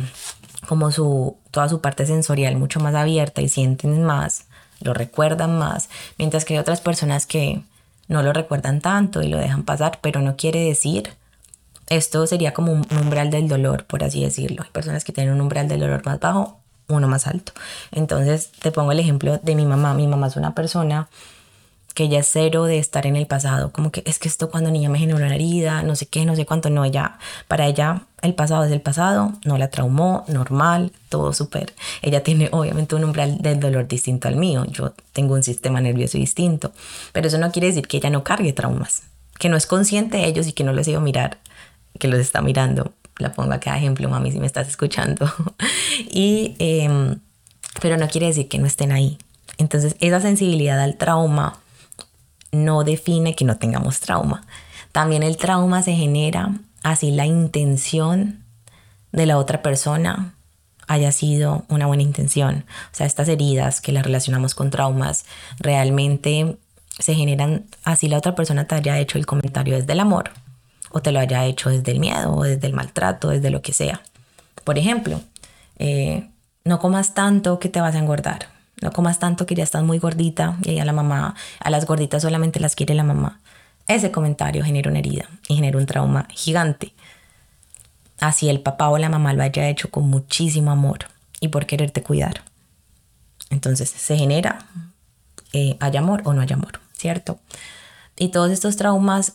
como 0.68 0.92
su, 0.92 1.38
toda 1.52 1.70
su 1.70 1.82
parte 1.82 2.06
sensorial 2.06 2.56
mucho 2.56 2.80
más 2.80 2.96
abierta 2.96 3.42
y 3.42 3.50
sienten 3.50 4.04
más 4.04 4.46
lo 4.82 4.94
recuerdan 4.94 5.58
más, 5.58 5.90
mientras 6.18 6.46
que 6.46 6.54
hay 6.54 6.60
otras 6.60 6.82
personas 6.82 7.26
que 7.26 7.62
no 8.08 8.24
lo 8.24 8.34
recuerdan 8.34 8.82
tanto 8.82 9.22
y 9.22 9.28
lo 9.28 9.38
dejan 9.38 9.64
pasar, 9.64 10.00
pero 10.02 10.22
no 10.22 10.36
quiere 10.36 10.60
decir, 10.60 11.14
esto 11.88 12.26
sería 12.28 12.54
como 12.54 12.74
un 12.74 12.86
umbral 12.92 13.30
del 13.30 13.48
dolor, 13.48 13.86
por 13.86 14.04
así 14.04 14.24
decirlo. 14.24 14.64
Hay 14.64 14.70
personas 14.72 15.04
que 15.04 15.14
tienen 15.14 15.34
un 15.34 15.42
umbral 15.42 15.68
del 15.68 15.80
dolor 15.80 16.06
más 16.06 16.20
bajo, 16.20 16.60
uno 16.88 17.08
más 17.08 17.28
alto. 17.28 17.54
Entonces 17.92 18.52
te 18.62 18.72
pongo 18.72 18.92
el 18.92 19.00
ejemplo 19.00 19.40
de 19.42 19.56
mi 19.56 19.66
mamá. 19.66 19.94
Mi 19.94 20.08
mamá 20.08 20.28
es 20.28 20.36
una 20.36 20.54
persona 20.56 21.08
que 21.96 22.04
ella 22.04 22.20
es 22.20 22.30
cero 22.30 22.66
de 22.66 22.78
estar 22.78 23.08
en 23.08 23.16
el 23.16 23.26
pasado, 23.26 23.72
como 23.72 23.90
que 23.90 24.04
es 24.06 24.20
que 24.20 24.28
esto 24.28 24.52
cuando 24.52 24.70
niña 24.70 24.90
me 24.90 25.00
generó 25.00 25.18
una 25.18 25.34
herida, 25.34 25.82
no 25.82 25.96
sé 25.96 26.06
qué, 26.08 26.26
no 26.26 26.36
sé 26.36 26.46
cuánto, 26.46 26.70
no, 26.70 26.84
ella, 26.84 27.18
para 27.48 27.68
ella 27.68 28.02
el 28.22 28.34
pasado 28.34 28.66
es 28.66 28.72
el 28.74 28.82
pasado, 28.82 29.32
no 29.46 29.58
la 29.58 29.70
traumó, 29.70 30.26
normal, 30.28 30.92
todo 31.08 31.32
súper. 31.32 31.74
Ella 32.02 32.22
tiene 32.22 32.50
obviamente 32.52 32.96
un 32.96 33.06
umbral 33.06 33.38
del 33.38 33.62
dolor 33.62 33.88
distinto 33.88 34.28
al 34.28 34.36
mío, 34.36 34.66
yo 34.66 34.94
tengo 35.14 35.36
un 35.36 35.44
sistema 35.44 35.80
nervioso 35.80 36.18
distinto, 36.18 36.74
pero 37.14 37.28
eso 37.28 37.38
no 37.38 37.50
quiere 37.54 37.68
decir 37.68 37.88
que 37.88 37.98
ella 37.98 38.10
no 38.10 38.26
cargue 38.26 38.52
traumas, 38.52 39.04
que 39.40 39.48
no 39.48 39.56
es 39.56 39.66
consciente 39.66 40.18
de 40.18 40.26
ellos 40.26 40.48
y 40.48 40.54
que 40.54 40.66
no 40.66 40.74
les 40.74 40.90
iba 40.90 40.98
a 40.98 41.02
mirar, 41.04 41.38
que 41.98 42.10
los 42.10 42.20
está 42.20 42.42
mirando. 42.42 42.92
La 43.18 43.34
pongo 43.34 43.54
a 43.54 43.60
cada 43.60 43.78
ejemplo, 43.78 44.10
mami, 44.10 44.32
si 44.32 44.40
me 44.40 44.46
estás 44.46 44.68
escuchando. 44.68 45.32
y, 46.00 46.56
em, 46.60 47.20
pero 47.82 47.98
no 47.98 48.08
quiere 48.08 48.28
decir 48.28 48.48
que 48.48 48.60
no 48.60 48.68
estén 48.68 48.92
ahí. 48.92 49.18
Entonces, 49.58 49.96
esa 50.00 50.20
sensibilidad 50.20 50.80
al 50.82 50.98
trauma 50.98 51.60
no 52.52 52.84
define 52.84 53.36
que 53.36 53.46
no 53.46 53.58
tengamos 53.58 54.00
trauma. 54.00 54.46
También 54.92 55.24
el 55.24 55.38
trauma 55.38 55.82
se 55.82 55.94
genera 55.94 56.52
así 56.84 57.12
la 57.12 57.26
intención 57.26 58.44
de 59.12 59.26
la 59.26 59.38
otra 59.38 59.62
persona 59.62 60.36
haya 60.88 61.12
sido 61.12 61.66
una 61.70 61.88
buena 61.88 62.04
intención. 62.04 62.66
O 62.92 62.96
sea, 62.96 63.08
estas 63.08 63.28
heridas 63.28 63.82
que 63.82 63.92
las 63.92 64.06
relacionamos 64.06 64.56
con 64.56 64.70
traumas 64.70 65.26
realmente 65.60 66.58
se 67.00 67.16
generan 67.16 67.66
así 67.84 68.08
la 68.08 68.18
otra 68.18 68.36
persona 68.36 68.68
te 68.68 68.76
haya 68.76 69.00
hecho 69.00 69.18
el 69.18 69.26
comentario 69.26 69.76
desde 69.76 69.94
el 69.94 70.00
amor 70.00 70.32
o 70.96 71.02
te 71.02 71.12
lo 71.12 71.20
haya 71.20 71.44
hecho 71.44 71.70
desde 71.70 71.92
el 71.92 72.00
miedo 72.00 72.34
o 72.34 72.44
desde 72.44 72.68
el 72.68 72.74
maltrato, 72.74 73.28
desde 73.28 73.50
lo 73.50 73.62
que 73.62 73.74
sea. 73.74 74.02
Por 74.64 74.78
ejemplo, 74.78 75.20
eh, 75.78 76.30
no 76.64 76.80
comas 76.80 77.14
tanto 77.14 77.60
que 77.60 77.68
te 77.68 77.82
vas 77.82 77.96
a 77.96 78.00
engordar. 78.00 78.48
No 78.82 78.94
comas 78.94 79.20
tanto 79.20 79.46
que 79.46 79.56
ya 79.56 79.64
estás 79.66 79.84
muy 79.84 80.00
gordita 80.00 80.56
y 80.64 80.80
a 80.80 80.86
la 80.86 80.94
mamá, 80.94 81.36
a 81.60 81.70
las 81.70 81.86
gorditas 81.86 82.22
solamente 82.22 82.62
las 82.62 82.76
quiere 82.76 82.94
la 82.94 83.04
mamá. 83.04 83.42
Ese 83.90 84.10
comentario 84.10 84.64
genera 84.64 84.90
una 84.90 85.00
herida 85.00 85.26
y 85.50 85.56
genera 85.56 85.78
un 85.78 85.86
trauma 85.86 86.30
gigante. 86.30 86.94
Así 88.22 88.48
el 88.48 88.62
papá 88.62 88.88
o 88.88 88.98
la 88.98 89.10
mamá 89.10 89.34
lo 89.34 89.44
haya 89.44 89.68
hecho 89.68 89.92
con 89.92 90.10
muchísimo 90.10 90.72
amor 90.72 91.00
y 91.42 91.50
por 91.50 91.66
quererte 91.66 92.04
cuidar. 92.04 92.44
Entonces 93.50 93.90
se 93.90 94.16
genera, 94.16 94.60
eh, 95.52 95.76
hay 95.82 95.98
amor 95.98 96.22
o 96.24 96.32
no 96.32 96.40
hay 96.40 96.54
amor, 96.54 96.80
¿cierto? 96.94 97.38
Y 98.16 98.30
todos 98.30 98.50
estos 98.52 98.78
traumas, 98.78 99.34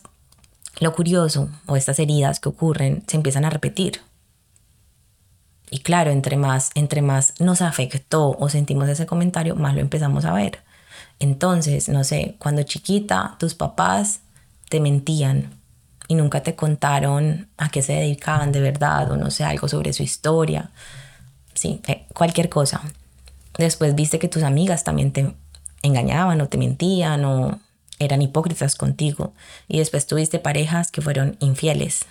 lo 0.80 0.94
curioso, 0.94 1.48
o 1.66 1.76
estas 1.76 1.98
heridas 1.98 2.40
que 2.40 2.48
ocurren, 2.48 3.04
se 3.06 3.16
empiezan 3.16 3.44
a 3.44 3.50
repetir. 3.50 4.00
Y 5.70 5.80
claro, 5.80 6.10
entre 6.10 6.36
más, 6.36 6.70
entre 6.74 7.02
más 7.02 7.34
nos 7.38 7.62
afectó 7.62 8.36
o 8.40 8.48
sentimos 8.48 8.88
ese 8.88 9.06
comentario, 9.06 9.54
más 9.54 9.74
lo 9.74 9.80
empezamos 9.80 10.24
a 10.24 10.32
ver. 10.32 10.60
Entonces, 11.20 11.88
no 11.88 12.02
sé, 12.02 12.34
cuando 12.38 12.62
chiquita 12.62 13.36
tus 13.38 13.54
papás 13.54 14.20
te 14.68 14.80
mentían 14.80 15.50
y 16.08 16.14
nunca 16.14 16.42
te 16.42 16.56
contaron 16.56 17.48
a 17.56 17.68
qué 17.68 17.82
se 17.82 17.92
dedicaban 17.92 18.50
de 18.50 18.60
verdad 18.60 19.12
o 19.12 19.16
no 19.16 19.30
sé, 19.30 19.44
algo 19.44 19.68
sobre 19.68 19.92
su 19.92 20.02
historia. 20.02 20.70
Sí, 21.54 21.80
eh, 21.86 22.06
cualquier 22.14 22.48
cosa. 22.48 22.80
Después 23.58 23.94
viste 23.94 24.18
que 24.18 24.28
tus 24.28 24.42
amigas 24.42 24.82
también 24.82 25.12
te 25.12 25.34
engañaban 25.82 26.40
o 26.40 26.48
te 26.48 26.58
mentían 26.58 27.24
o 27.24 27.60
eran 28.00 28.22
hipócritas 28.22 28.74
contigo. 28.74 29.32
Y 29.68 29.78
después 29.78 30.06
tuviste 30.06 30.40
parejas 30.40 30.90
que 30.90 31.02
fueron 31.02 31.36
infieles. 31.38 32.06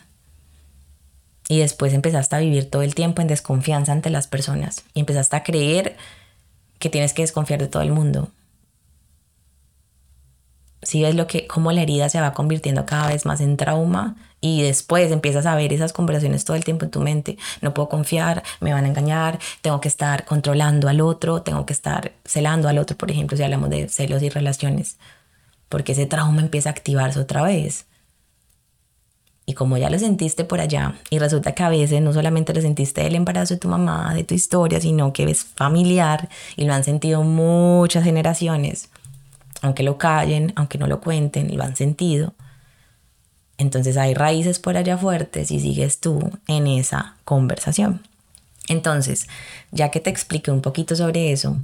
Y 1.49 1.59
después 1.59 1.93
empezaste 1.93 2.35
a 2.35 2.39
vivir 2.39 2.69
todo 2.69 2.83
el 2.83 2.95
tiempo 2.95 3.21
en 3.21 3.27
desconfianza 3.27 3.91
ante 3.91 4.09
las 4.09 4.27
personas. 4.27 4.83
Y 4.93 5.01
empezaste 5.01 5.35
a 5.35 5.43
creer 5.43 5.97
que 6.77 6.89
tienes 6.89 7.13
que 7.13 7.23
desconfiar 7.23 7.59
de 7.59 7.67
todo 7.67 7.83
el 7.83 7.91
mundo. 7.91 8.29
Si 10.81 11.01
ves 11.01 11.15
lo 11.15 11.27
que, 11.27 11.45
cómo 11.45 11.73
la 11.73 11.81
herida 11.81 12.07
se 12.07 12.21
va 12.21 12.33
convirtiendo 12.33 12.85
cada 12.85 13.09
vez 13.09 13.25
más 13.25 13.41
en 13.41 13.57
trauma 13.57 14.15
y 14.41 14.61
después 14.61 15.11
empiezas 15.11 15.45
a 15.45 15.55
ver 15.55 15.73
esas 15.73 15.91
conversaciones 15.91 16.45
todo 16.45 16.55
el 16.55 16.63
tiempo 16.63 16.85
en 16.85 16.91
tu 16.91 17.01
mente. 17.01 17.37
No 17.61 17.73
puedo 17.73 17.89
confiar, 17.89 18.43
me 18.61 18.71
van 18.71 18.85
a 18.85 18.87
engañar, 18.87 19.39
tengo 19.61 19.81
que 19.81 19.89
estar 19.89 20.23
controlando 20.25 20.87
al 20.87 21.01
otro, 21.01 21.41
tengo 21.41 21.65
que 21.65 21.73
estar 21.73 22.13
celando 22.23 22.69
al 22.69 22.77
otro, 22.77 22.97
por 22.97 23.11
ejemplo, 23.11 23.35
si 23.35 23.43
hablamos 23.43 23.69
de 23.69 23.89
celos 23.89 24.23
y 24.23 24.29
relaciones, 24.29 24.97
porque 25.69 25.93
ese 25.93 26.07
trauma 26.07 26.41
empieza 26.41 26.69
a 26.69 26.71
activarse 26.73 27.19
otra 27.19 27.43
vez. 27.43 27.85
Y 29.45 29.53
como 29.53 29.77
ya 29.77 29.89
lo 29.89 29.97
sentiste 29.97 30.43
por 30.43 30.59
allá, 30.59 30.95
y 31.09 31.17
resulta 31.17 31.53
que 31.53 31.63
a 31.63 31.69
veces 31.69 32.01
no 32.01 32.13
solamente 32.13 32.53
lo 32.53 32.61
sentiste 32.61 33.01
del 33.01 33.15
embarazo 33.15 33.55
de 33.55 33.59
tu 33.59 33.67
mamá, 33.67 34.13
de 34.13 34.23
tu 34.23 34.35
historia, 34.35 34.79
sino 34.79 35.11
que 35.13 35.23
es 35.23 35.43
familiar 35.43 36.29
y 36.55 36.65
lo 36.65 36.73
han 36.73 36.83
sentido 36.83 37.23
muchas 37.23 38.03
generaciones, 38.03 38.89
aunque 39.61 39.81
lo 39.81 39.97
callen, 39.97 40.53
aunque 40.55 40.77
no 40.77 40.85
lo 40.85 41.01
cuenten, 41.01 41.55
lo 41.55 41.63
han 41.63 41.75
sentido. 41.75 42.33
Entonces 43.57 43.97
hay 43.97 44.13
raíces 44.13 44.59
por 44.59 44.77
allá 44.77 44.97
fuertes 44.97 45.49
y 45.49 45.59
sigues 45.59 45.99
tú 45.99 46.31
en 46.47 46.67
esa 46.67 47.15
conversación. 47.25 48.03
Entonces, 48.67 49.27
ya 49.71 49.89
que 49.89 49.99
te 49.99 50.11
expliqué 50.11 50.51
un 50.51 50.61
poquito 50.61 50.95
sobre 50.95 51.31
eso, 51.31 51.57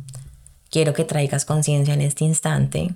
quiero 0.72 0.94
que 0.94 1.04
traigas 1.04 1.46
conciencia 1.46 1.94
en 1.94 2.02
este 2.02 2.26
instante 2.26 2.96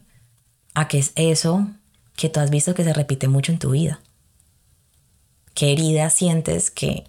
a 0.74 0.88
qué 0.88 1.00
es 1.00 1.12
eso 1.16 1.68
que 2.16 2.30
tú 2.30 2.40
has 2.40 2.50
visto 2.50 2.74
que 2.76 2.84
se 2.84 2.94
repite 2.94 3.28
mucho 3.28 3.52
en 3.52 3.60
tu 3.60 3.72
vida. 3.72 4.00
¿Qué 5.54 5.72
herida 5.72 6.10
sientes 6.10 6.72
que 6.72 7.06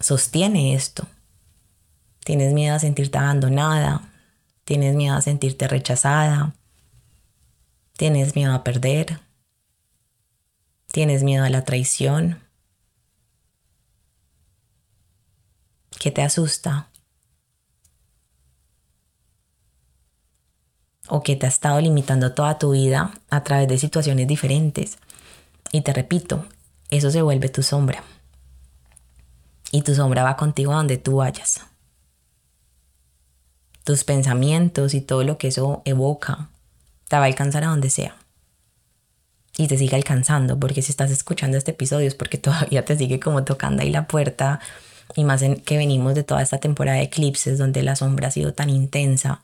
sostiene 0.00 0.74
esto? 0.74 1.06
¿Tienes 2.24 2.52
miedo 2.52 2.74
a 2.74 2.78
sentirte 2.78 3.18
abandonada? 3.18 4.12
¿Tienes 4.64 4.94
miedo 4.94 5.16
a 5.16 5.22
sentirte 5.22 5.66
rechazada? 5.66 6.54
¿Tienes 7.96 8.36
miedo 8.36 8.54
a 8.54 8.64
perder? 8.64 9.20
¿Tienes 10.92 11.22
miedo 11.22 11.44
a 11.44 11.50
la 11.50 11.64
traición? 11.64 12.38
¿Qué 15.98 16.10
te 16.10 16.22
asusta? 16.22 16.88
¿O 21.08 21.22
qué 21.22 21.36
te 21.36 21.46
ha 21.46 21.48
estado 21.48 21.80
limitando 21.80 22.32
toda 22.32 22.58
tu 22.58 22.72
vida 22.72 23.12
a 23.30 23.42
través 23.42 23.68
de 23.68 23.78
situaciones 23.78 24.26
diferentes? 24.26 24.98
Y 25.72 25.80
te 25.80 25.92
repito, 25.92 26.44
eso 26.90 27.10
se 27.10 27.22
vuelve 27.22 27.48
tu 27.48 27.62
sombra. 27.62 28.02
Y 29.70 29.82
tu 29.82 29.94
sombra 29.94 30.22
va 30.22 30.36
contigo 30.36 30.72
a 30.72 30.76
donde 30.76 30.98
tú 30.98 31.16
vayas. 31.16 31.60
Tus 33.84 34.04
pensamientos 34.04 34.94
y 34.94 35.00
todo 35.00 35.24
lo 35.24 35.38
que 35.38 35.48
eso 35.48 35.82
evoca 35.84 36.50
te 37.08 37.16
va 37.16 37.22
a 37.22 37.26
alcanzar 37.26 37.64
a 37.64 37.68
donde 37.68 37.90
sea. 37.90 38.16
Y 39.56 39.66
te 39.66 39.76
sigue 39.76 39.96
alcanzando, 39.96 40.58
porque 40.58 40.82
si 40.82 40.92
estás 40.92 41.10
escuchando 41.10 41.56
este 41.56 41.72
episodio 41.72 42.06
es 42.06 42.14
porque 42.14 42.38
todavía 42.38 42.84
te 42.84 42.96
sigue 42.96 43.18
como 43.18 43.44
tocando 43.44 43.82
ahí 43.82 43.90
la 43.90 44.06
puerta. 44.06 44.60
Y 45.16 45.24
más 45.24 45.42
que 45.64 45.76
venimos 45.76 46.14
de 46.14 46.22
toda 46.22 46.42
esta 46.42 46.58
temporada 46.58 46.98
de 46.98 47.04
eclipses 47.04 47.58
donde 47.58 47.82
la 47.82 47.96
sombra 47.96 48.28
ha 48.28 48.30
sido 48.30 48.52
tan 48.52 48.70
intensa. 48.70 49.42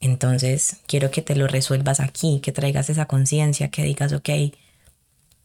Entonces 0.00 0.78
quiero 0.86 1.10
que 1.10 1.22
te 1.22 1.36
lo 1.36 1.46
resuelvas 1.46 2.00
aquí, 2.00 2.40
que 2.40 2.52
traigas 2.52 2.90
esa 2.90 3.06
conciencia, 3.06 3.70
que 3.70 3.82
digas, 3.82 4.12
ok, 4.12 4.28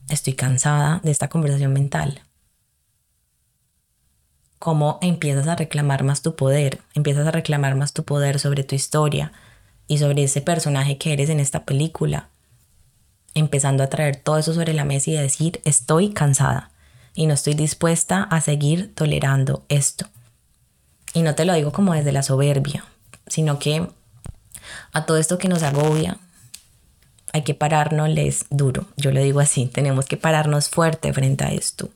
estoy 0.10 0.34
cansada 0.34 1.00
de 1.04 1.12
esta 1.12 1.30
conversación 1.30 1.74
mental. 1.74 2.22
Cómo 4.58 5.00
empiezas 5.02 5.48
a 5.48 5.56
reclamar 5.56 6.04
más 6.04 6.22
tu 6.22 6.36
poder, 6.36 6.82
empiezas 6.94 7.26
a 7.26 7.32
reclamar 7.32 7.76
más 7.76 7.94
tu 7.94 8.04
poder 8.04 8.40
sobre 8.40 8.64
tu 8.64 8.76
historia 8.76 9.32
y 9.88 10.00
sobre 10.00 10.24
ese 10.24 10.42
personaje 10.42 10.98
que 10.98 11.14
eres 11.14 11.30
en 11.30 11.40
esta 11.40 11.64
película. 11.64 12.30
Empezando 13.34 13.84
a 13.84 13.88
traer 13.88 14.18
todo 14.18 14.38
eso 14.38 14.54
sobre 14.54 14.74
la 14.74 14.84
mesa 14.84 15.12
y 15.12 15.14
decir, 15.14 15.62
estoy 15.64 16.10
cansada 16.10 16.72
y 17.14 17.28
no 17.28 17.34
estoy 17.34 17.54
dispuesta 17.54 18.24
a 18.24 18.42
seguir 18.42 18.94
tolerando 18.94 19.64
esto. 19.70 20.08
Y 21.14 21.22
no 21.22 21.36
te 21.36 21.46
lo 21.46 21.54
digo 21.54 21.72
como 21.72 21.94
desde 21.94 22.12
la 22.12 22.24
soberbia, 22.24 22.86
sino 23.28 23.60
que 23.60 23.88
a 24.92 25.06
todo 25.06 25.18
esto 25.18 25.38
que 25.38 25.48
nos 25.48 25.64
agobia, 25.64 26.18
hay 27.32 27.44
que 27.44 27.54
pararnos 27.54 28.10
duro. 28.50 28.86
Yo 28.98 29.12
lo 29.12 29.22
digo 29.22 29.40
así, 29.40 29.68
tenemos 29.68 30.06
que 30.06 30.18
pararnos 30.18 30.70
fuerte 30.70 31.14
frente 31.14 31.44
a 31.44 31.50
esto. 31.50 31.90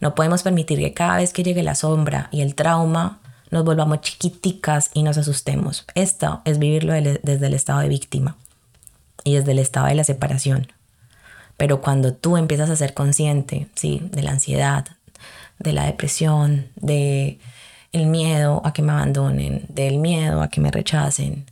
No 0.00 0.14
podemos 0.14 0.42
permitir 0.42 0.78
que 0.78 0.94
cada 0.94 1.18
vez 1.18 1.32
que 1.32 1.42
llegue 1.42 1.62
la 1.62 1.74
sombra 1.74 2.28
y 2.32 2.40
el 2.40 2.54
trauma 2.54 3.20
nos 3.50 3.64
volvamos 3.64 4.00
chiquiticas 4.00 4.90
y 4.94 5.02
nos 5.02 5.18
asustemos. 5.18 5.84
Esto 5.94 6.40
es 6.44 6.58
vivirlo 6.58 6.94
desde 6.94 7.46
el 7.46 7.54
estado 7.54 7.80
de 7.80 7.88
víctima 7.88 8.36
y 9.24 9.34
desde 9.36 9.52
el 9.52 9.58
estado 9.58 9.86
de 9.86 9.94
la 9.94 10.04
separación. 10.04 10.72
Pero 11.58 11.82
cuando 11.82 12.14
tú 12.14 12.38
empiezas 12.38 12.70
a 12.70 12.76
ser 12.76 12.94
consciente, 12.94 13.68
sí, 13.74 14.00
de 14.10 14.22
la 14.22 14.30
ansiedad, 14.32 14.86
de 15.58 15.72
la 15.72 15.84
depresión, 15.84 16.68
de 16.76 17.38
el 17.92 18.06
miedo 18.06 18.62
a 18.64 18.72
que 18.72 18.82
me 18.82 18.92
abandonen, 18.92 19.66
del 19.68 19.98
miedo 19.98 20.40
a 20.40 20.48
que 20.48 20.62
me 20.62 20.70
rechacen, 20.70 21.44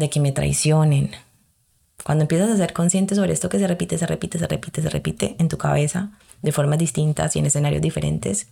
de 0.00 0.10
que 0.10 0.18
me 0.18 0.32
traicionen, 0.32 1.12
cuando 2.02 2.22
empiezas 2.22 2.50
a 2.50 2.56
ser 2.56 2.72
consciente 2.72 3.14
sobre 3.14 3.32
esto 3.32 3.48
que 3.48 3.58
se 3.58 3.68
repite, 3.68 3.98
se 3.98 4.06
repite, 4.06 4.38
se 4.38 4.46
repite, 4.46 4.82
se 4.82 4.88
repite 4.88 5.36
en 5.38 5.48
tu 5.48 5.58
cabeza 5.58 6.10
de 6.42 6.50
formas 6.50 6.78
distintas 6.78 7.36
y 7.36 7.38
en 7.38 7.46
escenarios 7.46 7.82
diferentes, 7.82 8.48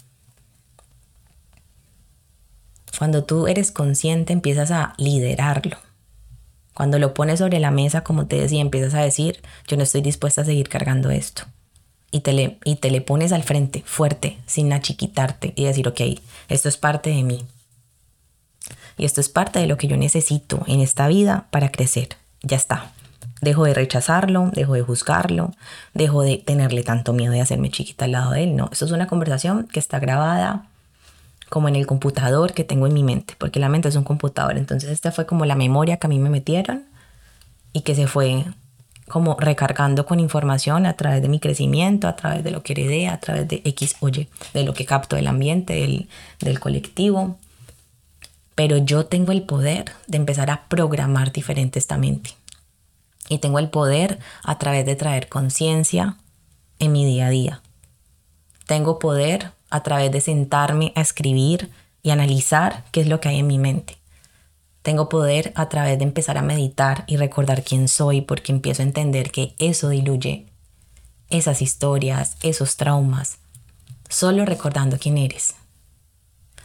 cuando 2.96 3.24
tú 3.24 3.46
eres 3.46 3.72
consciente 3.72 4.32
empiezas 4.32 4.70
a 4.70 4.94
liderarlo. 4.98 5.76
Cuando 6.74 6.98
lo 6.98 7.14
pones 7.14 7.38
sobre 7.38 7.58
la 7.58 7.70
mesa, 7.70 8.02
como 8.02 8.26
te 8.26 8.40
decía, 8.40 8.60
empiezas 8.60 8.94
a 8.94 9.02
decir, 9.02 9.42
yo 9.66 9.76
no 9.76 9.82
estoy 9.82 10.00
dispuesta 10.00 10.42
a 10.42 10.44
seguir 10.44 10.68
cargando 10.68 11.10
esto. 11.10 11.42
Y 12.10 12.20
te, 12.20 12.32
le, 12.32 12.58
y 12.64 12.76
te 12.76 12.90
le 12.90 13.00
pones 13.00 13.32
al 13.32 13.42
frente, 13.42 13.82
fuerte, 13.84 14.38
sin 14.46 14.72
achiquitarte 14.72 15.52
y 15.56 15.64
decir, 15.64 15.88
ok, 15.88 16.00
esto 16.48 16.68
es 16.68 16.76
parte 16.76 17.10
de 17.10 17.22
mí. 17.22 17.44
Y 18.98 19.04
esto 19.04 19.20
es 19.20 19.28
parte 19.28 19.58
de 19.60 19.66
lo 19.66 19.76
que 19.76 19.86
yo 19.86 19.96
necesito 19.96 20.62
en 20.66 20.80
esta 20.80 21.08
vida 21.08 21.46
para 21.50 21.70
crecer. 21.70 22.08
Ya 22.42 22.56
está. 22.56 22.90
Dejo 23.40 23.64
de 23.64 23.72
rechazarlo, 23.72 24.50
dejo 24.52 24.74
de 24.74 24.82
juzgarlo, 24.82 25.52
dejo 25.94 26.22
de 26.22 26.38
tenerle 26.38 26.82
tanto 26.82 27.12
miedo 27.12 27.32
de 27.32 27.40
hacerme 27.40 27.70
chiquita 27.70 28.06
al 28.06 28.12
lado 28.12 28.32
de 28.32 28.44
él. 28.44 28.56
No, 28.56 28.68
esto 28.72 28.84
es 28.84 28.90
una 28.90 29.06
conversación 29.06 29.68
que 29.68 29.78
está 29.78 30.00
grabada 30.00 30.66
como 31.48 31.68
en 31.68 31.76
el 31.76 31.86
computador 31.86 32.52
que 32.52 32.64
tengo 32.64 32.86
en 32.86 32.94
mi 32.94 33.04
mente, 33.04 33.34
porque 33.38 33.60
la 33.60 33.68
mente 33.68 33.88
es 33.88 33.96
un 33.96 34.04
computador. 34.04 34.58
Entonces 34.58 34.90
esta 34.90 35.12
fue 35.12 35.24
como 35.24 35.44
la 35.46 35.54
memoria 35.54 35.98
que 35.98 36.06
a 36.06 36.10
mí 36.10 36.18
me 36.18 36.30
metieron 36.30 36.84
y 37.72 37.82
que 37.82 37.94
se 37.94 38.06
fue 38.06 38.44
como 39.08 39.36
recargando 39.38 40.04
con 40.04 40.20
información 40.20 40.84
a 40.84 40.94
través 40.94 41.22
de 41.22 41.28
mi 41.28 41.40
crecimiento, 41.40 42.08
a 42.08 42.16
través 42.16 42.44
de 42.44 42.50
lo 42.50 42.62
que 42.62 42.74
heredé, 42.74 43.08
a 43.08 43.18
través 43.18 43.48
de 43.48 43.62
X 43.64 43.96
o 44.00 44.08
Y, 44.08 44.28
de 44.52 44.64
lo 44.64 44.74
que 44.74 44.84
capto 44.84 45.16
del 45.16 45.26
ambiente, 45.26 45.74
del, 45.74 46.08
del 46.40 46.60
colectivo. 46.60 47.38
Pero 48.58 48.76
yo 48.78 49.06
tengo 49.06 49.30
el 49.30 49.42
poder 49.42 49.92
de 50.08 50.16
empezar 50.16 50.50
a 50.50 50.66
programar 50.66 51.30
diferente 51.30 51.78
esta 51.78 51.96
mente 51.96 52.30
y 53.28 53.38
tengo 53.38 53.60
el 53.60 53.70
poder 53.70 54.18
a 54.42 54.58
través 54.58 54.84
de 54.84 54.96
traer 54.96 55.28
conciencia 55.28 56.16
en 56.80 56.90
mi 56.90 57.06
día 57.06 57.28
a 57.28 57.30
día. 57.30 57.62
Tengo 58.66 58.98
poder 58.98 59.52
a 59.70 59.84
través 59.84 60.10
de 60.10 60.20
sentarme 60.20 60.92
a 60.96 61.02
escribir 61.02 61.70
y 62.02 62.10
analizar 62.10 62.82
qué 62.90 63.02
es 63.02 63.06
lo 63.06 63.20
que 63.20 63.28
hay 63.28 63.38
en 63.38 63.46
mi 63.46 63.60
mente. 63.60 63.96
Tengo 64.82 65.08
poder 65.08 65.52
a 65.54 65.68
través 65.68 65.96
de 65.96 66.02
empezar 66.02 66.36
a 66.36 66.42
meditar 66.42 67.04
y 67.06 67.16
recordar 67.16 67.62
quién 67.62 67.86
soy 67.86 68.22
porque 68.22 68.50
empiezo 68.50 68.82
a 68.82 68.86
entender 68.86 69.30
que 69.30 69.54
eso 69.60 69.88
diluye 69.88 70.46
esas 71.30 71.62
historias, 71.62 72.36
esos 72.42 72.76
traumas, 72.76 73.38
solo 74.08 74.44
recordando 74.44 74.98
quién 74.98 75.16
eres. 75.16 75.54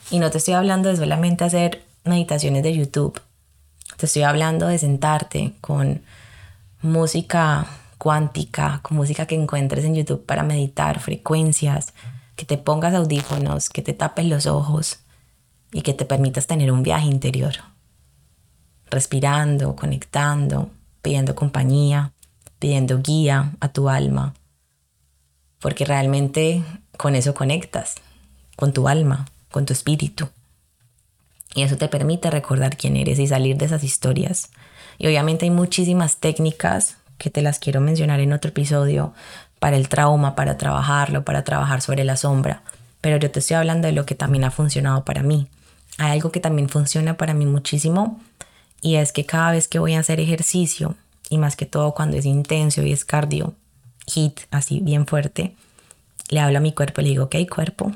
Y 0.10 0.20
no 0.20 0.30
te 0.30 0.38
estoy 0.38 0.54
hablando 0.54 0.90
de 0.90 0.98
solamente 0.98 1.44
hacer 1.44 1.84
meditaciones 2.04 2.64
de 2.64 2.76
YouTube. 2.76 3.20
Te 3.98 4.06
estoy 4.06 4.24
hablando 4.24 4.68
de 4.68 4.78
sentarte 4.78 5.54
con 5.62 6.04
música 6.82 7.68
cuántica, 7.98 8.82
con 8.84 8.98
música 8.98 9.26
que 9.26 9.36
encuentres 9.36 9.86
en 9.86 9.96
YouTube 9.96 10.26
para 10.26 10.44
meditar, 10.44 11.00
frecuencias, 11.00 11.94
que 12.36 12.46
te 12.46 12.58
pongas 12.58 12.94
audífonos, 12.94 13.70
que 13.70 13.82
te 13.82 13.94
tapes 13.94 14.26
los 14.26 14.46
ojos 14.46 15.00
y 15.72 15.82
que 15.82 15.94
te 15.94 16.06
permitas 16.06 16.48
tener 16.48 16.72
un 16.72 16.84
viaje 16.84 17.08
interior. 17.08 17.54
respirando, 18.90 19.76
conectando, 19.76 20.70
pidiendo 21.02 21.34
compañía, 21.34 22.12
pidiendo 22.60 23.02
guía 23.02 23.54
a 23.60 23.70
tu 23.70 23.90
alma, 23.90 24.36
porque 25.60 25.84
realmente 25.84 26.64
con 26.98 27.16
eso 27.16 27.34
conectas, 27.34 27.96
con 28.56 28.72
tu 28.72 28.88
alma, 28.88 29.26
con 29.54 29.66
tu 29.66 29.72
espíritu. 29.72 30.28
Y 31.56 31.62
eso 31.62 31.78
te 31.78 31.88
permite 31.88 32.30
recordar 32.30 32.76
quién 32.76 32.98
eres 32.98 33.20
y 33.20 33.28
salir 33.28 33.56
de 33.56 33.66
esas 33.66 33.84
historias. 33.86 34.50
Y 34.98 35.08
obviamente 35.08 35.46
hay 35.46 35.52
muchísimas 35.52 36.18
técnicas 36.18 36.98
que 37.18 37.30
te 37.30 37.42
las 37.42 37.60
quiero 37.60 37.80
mencionar 37.80 38.20
en 38.20 38.34
otro 38.34 38.50
episodio 38.50 39.14
para 39.60 39.78
el 39.78 39.88
trauma, 39.88 40.36
para 40.36 40.58
trabajarlo, 40.58 41.24
para 41.24 41.44
trabajar 41.44 41.82
sobre 41.82 42.04
la 42.04 42.18
sombra. 42.18 42.64
Pero 43.00 43.18
yo 43.18 43.32
te 43.32 43.40
estoy 43.40 43.56
hablando 43.56 43.88
de 43.88 43.94
lo 43.94 44.06
que 44.06 44.16
también 44.16 44.44
ha 44.44 44.52
funcionado 44.52 45.06
para 45.06 45.24
mí. 45.24 45.48
Hay 46.00 46.12
algo 46.12 46.32
que 46.32 46.40
también 46.40 46.70
funciona 46.70 47.16
para 47.16 47.34
mí 47.34 47.46
muchísimo 47.46 48.20
y 48.82 48.96
es 48.96 49.14
que 49.14 49.26
cada 49.26 49.52
vez 49.52 49.68
que 49.68 49.80
voy 49.80 49.94
a 49.94 50.00
hacer 50.00 50.20
ejercicio, 50.20 50.96
y 51.30 51.38
más 51.38 51.56
que 51.56 51.66
todo 51.66 51.94
cuando 51.94 52.18
es 52.18 52.26
intenso 52.26 52.82
y 52.82 52.92
es 52.92 53.06
cardio, 53.06 53.54
hit, 54.08 54.42
así 54.52 54.82
bien 54.82 55.08
fuerte, 55.08 55.56
le 56.30 56.42
hablo 56.42 56.58
a 56.58 56.62
mi 56.62 56.74
cuerpo 56.74 57.00
y 57.00 57.06
le 57.06 57.10
digo, 57.12 57.24
ok 57.26 57.36
cuerpo, 57.50 57.94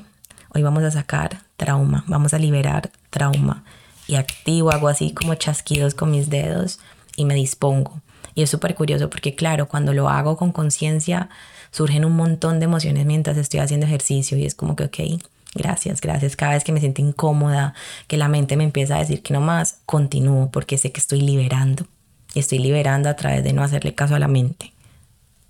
hoy 0.54 0.62
vamos 0.62 0.84
a 0.84 0.90
sacar 0.90 1.47
trauma, 1.58 2.04
vamos 2.06 2.32
a 2.32 2.38
liberar 2.38 2.90
trauma. 3.10 3.64
Y 4.06 4.14
activo, 4.14 4.70
hago 4.70 4.88
así 4.88 5.12
como 5.12 5.34
chasquidos 5.34 5.92
con 5.94 6.10
mis 6.10 6.30
dedos 6.30 6.80
y 7.16 7.26
me 7.26 7.34
dispongo. 7.34 8.00
Y 8.34 8.42
es 8.42 8.48
súper 8.48 8.74
curioso 8.74 9.10
porque 9.10 9.34
claro, 9.34 9.68
cuando 9.68 9.92
lo 9.92 10.08
hago 10.08 10.38
con 10.38 10.52
conciencia, 10.52 11.28
surgen 11.70 12.06
un 12.06 12.16
montón 12.16 12.60
de 12.60 12.64
emociones 12.64 13.04
mientras 13.04 13.36
estoy 13.36 13.60
haciendo 13.60 13.84
ejercicio 13.84 14.38
y 14.38 14.46
es 14.46 14.54
como 14.54 14.76
que, 14.76 14.84
ok, 14.84 15.20
gracias, 15.54 16.00
gracias. 16.00 16.36
Cada 16.36 16.52
vez 16.52 16.64
que 16.64 16.72
me 16.72 16.80
siento 16.80 17.02
incómoda, 17.02 17.74
que 18.06 18.16
la 18.16 18.28
mente 18.28 18.56
me 18.56 18.64
empieza 18.64 18.96
a 18.96 19.00
decir 19.00 19.22
que 19.22 19.34
no 19.34 19.40
más, 19.40 19.80
continúo 19.84 20.50
porque 20.50 20.78
sé 20.78 20.92
que 20.92 21.00
estoy 21.00 21.20
liberando. 21.20 21.86
Y 22.34 22.40
estoy 22.40 22.58
liberando 22.60 23.08
a 23.08 23.16
través 23.16 23.42
de 23.42 23.52
no 23.52 23.62
hacerle 23.62 23.94
caso 23.94 24.14
a 24.14 24.18
la 24.18 24.28
mente 24.28 24.72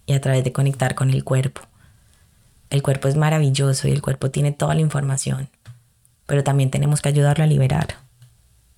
y 0.07 0.15
a 0.15 0.21
través 0.21 0.43
de 0.43 0.53
conectar 0.53 0.95
con 0.95 1.11
el 1.11 1.23
cuerpo. 1.23 1.61
El 2.71 2.83
cuerpo 2.83 3.09
es 3.09 3.17
maravilloso 3.17 3.89
y 3.89 3.93
el 3.93 4.03
cuerpo 4.03 4.31
tiene 4.31 4.53
toda 4.53 4.75
la 4.75 4.81
información, 4.81 5.49
pero 6.29 6.45
también 6.45 6.71
tenemos 6.71 7.03
que 7.03 7.09
ayudarlo 7.09 7.43
a 7.43 7.49
liberar. 7.49 7.97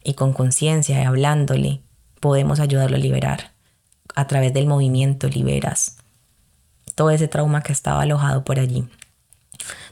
Y 0.03 0.15
con 0.15 0.33
conciencia 0.33 0.99
y 1.03 1.05
hablándole, 1.05 1.83
podemos 2.21 2.61
ayudarlo 2.61 2.97
a 2.97 3.01
liberar. 3.01 3.51
A 4.15 4.27
través 4.27 4.55
del 4.55 4.67
movimiento 4.67 5.29
liberas 5.29 6.01
todo 7.01 7.09
ese 7.09 7.29
trauma 7.29 7.63
que 7.63 7.73
estaba 7.73 8.03
alojado 8.03 8.45
por 8.45 8.59
allí. 8.59 8.87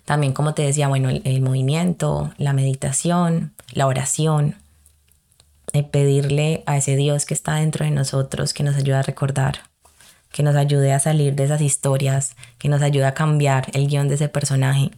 También, 0.04 0.34
como 0.34 0.52
te 0.52 0.60
decía, 0.60 0.88
bueno, 0.88 1.08
el, 1.08 1.40
movimiento, 1.40 2.34
la 2.36 2.52
meditación, 2.52 3.54
la 3.72 3.86
oración, 3.86 4.56
de 5.72 5.84
pedirle 5.84 6.62
a 6.66 6.76
ese 6.76 6.96
Dios 6.96 7.24
que 7.24 7.32
está 7.32 7.54
dentro 7.54 7.86
de 7.86 7.92
nosotros 7.92 8.52
que 8.52 8.62
nos 8.62 8.76
ayude 8.76 8.96
a 8.96 9.02
recordar, 9.02 9.60
que 10.32 10.42
nos 10.42 10.54
ayude 10.54 10.92
a 10.92 10.98
salir 10.98 11.34
de 11.34 11.44
esas 11.44 11.62
historias, 11.62 12.36
que 12.58 12.68
nos 12.68 12.82
ayude 12.82 13.06
a 13.06 13.14
cambiar 13.14 13.68
el 13.72 13.86
guion 13.86 14.08
de 14.08 14.16
ese 14.16 14.28
personaje, 14.28 14.90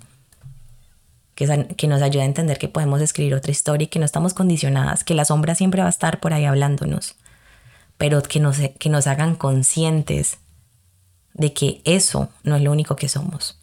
que, 1.76 1.86
nos 1.88 2.02
ayude 2.02 2.22
a 2.22 2.26
entender 2.26 2.58
que 2.58 2.68
podemos 2.68 3.00
escribir 3.00 3.34
otra 3.34 3.50
historia 3.50 3.84
y 3.84 3.88
que 3.88 3.98
no 3.98 4.04
estamos 4.04 4.34
condicionadas, 4.34 5.04
que 5.04 5.14
la 5.14 5.24
sombra 5.24 5.54
siempre 5.54 5.80
va 5.80 5.86
a 5.86 5.90
estar 5.90 6.20
por 6.20 6.34
ahí 6.34 6.44
hablándonos, 6.44 7.14
pero 7.96 8.22
que 8.22 8.40
nos, 8.40 8.58
que 8.78 8.90
nos 8.90 9.06
hagan 9.06 9.36
conscientes 9.36 10.36
de 11.32 11.54
que 11.54 11.80
eso 11.84 12.28
no 12.42 12.56
es 12.56 12.62
lo 12.62 12.70
único 12.70 12.96
que 12.96 13.08
somos, 13.08 13.58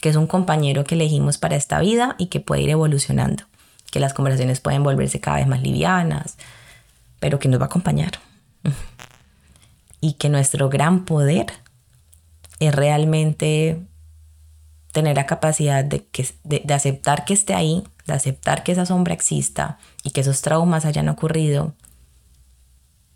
que 0.00 0.10
es 0.10 0.16
un 0.16 0.26
compañero 0.26 0.84
que 0.84 0.96
elegimos 0.96 1.38
para 1.38 1.56
esta 1.56 1.80
vida 1.80 2.14
y 2.18 2.26
que 2.26 2.40
puede 2.40 2.62
ir 2.62 2.70
evolucionando, 2.70 3.44
que 3.90 4.00
las 4.00 4.12
conversaciones 4.12 4.60
pueden 4.60 4.82
volverse 4.82 5.18
cada 5.18 5.38
vez 5.38 5.46
más 5.46 5.62
livianas, 5.62 6.36
pero 7.20 7.38
que 7.38 7.48
nos 7.48 7.58
va 7.58 7.64
a 7.64 7.68
acompañar. 7.68 8.12
Y 10.00 10.12
que 10.12 10.28
nuestro 10.28 10.68
gran 10.68 11.04
poder 11.04 11.46
es 12.60 12.72
realmente 12.72 13.82
tener 14.92 15.16
la 15.16 15.26
capacidad 15.26 15.84
de, 15.84 16.06
que, 16.06 16.26
de, 16.44 16.74
aceptar 16.74 17.24
que 17.24 17.34
esté 17.34 17.54
ahí, 17.54 17.84
de 18.06 18.14
aceptar 18.14 18.62
que 18.62 18.72
esa 18.72 18.86
sombra 18.86 19.14
exista 19.14 19.78
y 20.02 20.10
que 20.10 20.22
esos 20.22 20.42
traumas 20.42 20.84
hayan 20.84 21.08
ocurrido, 21.08 21.74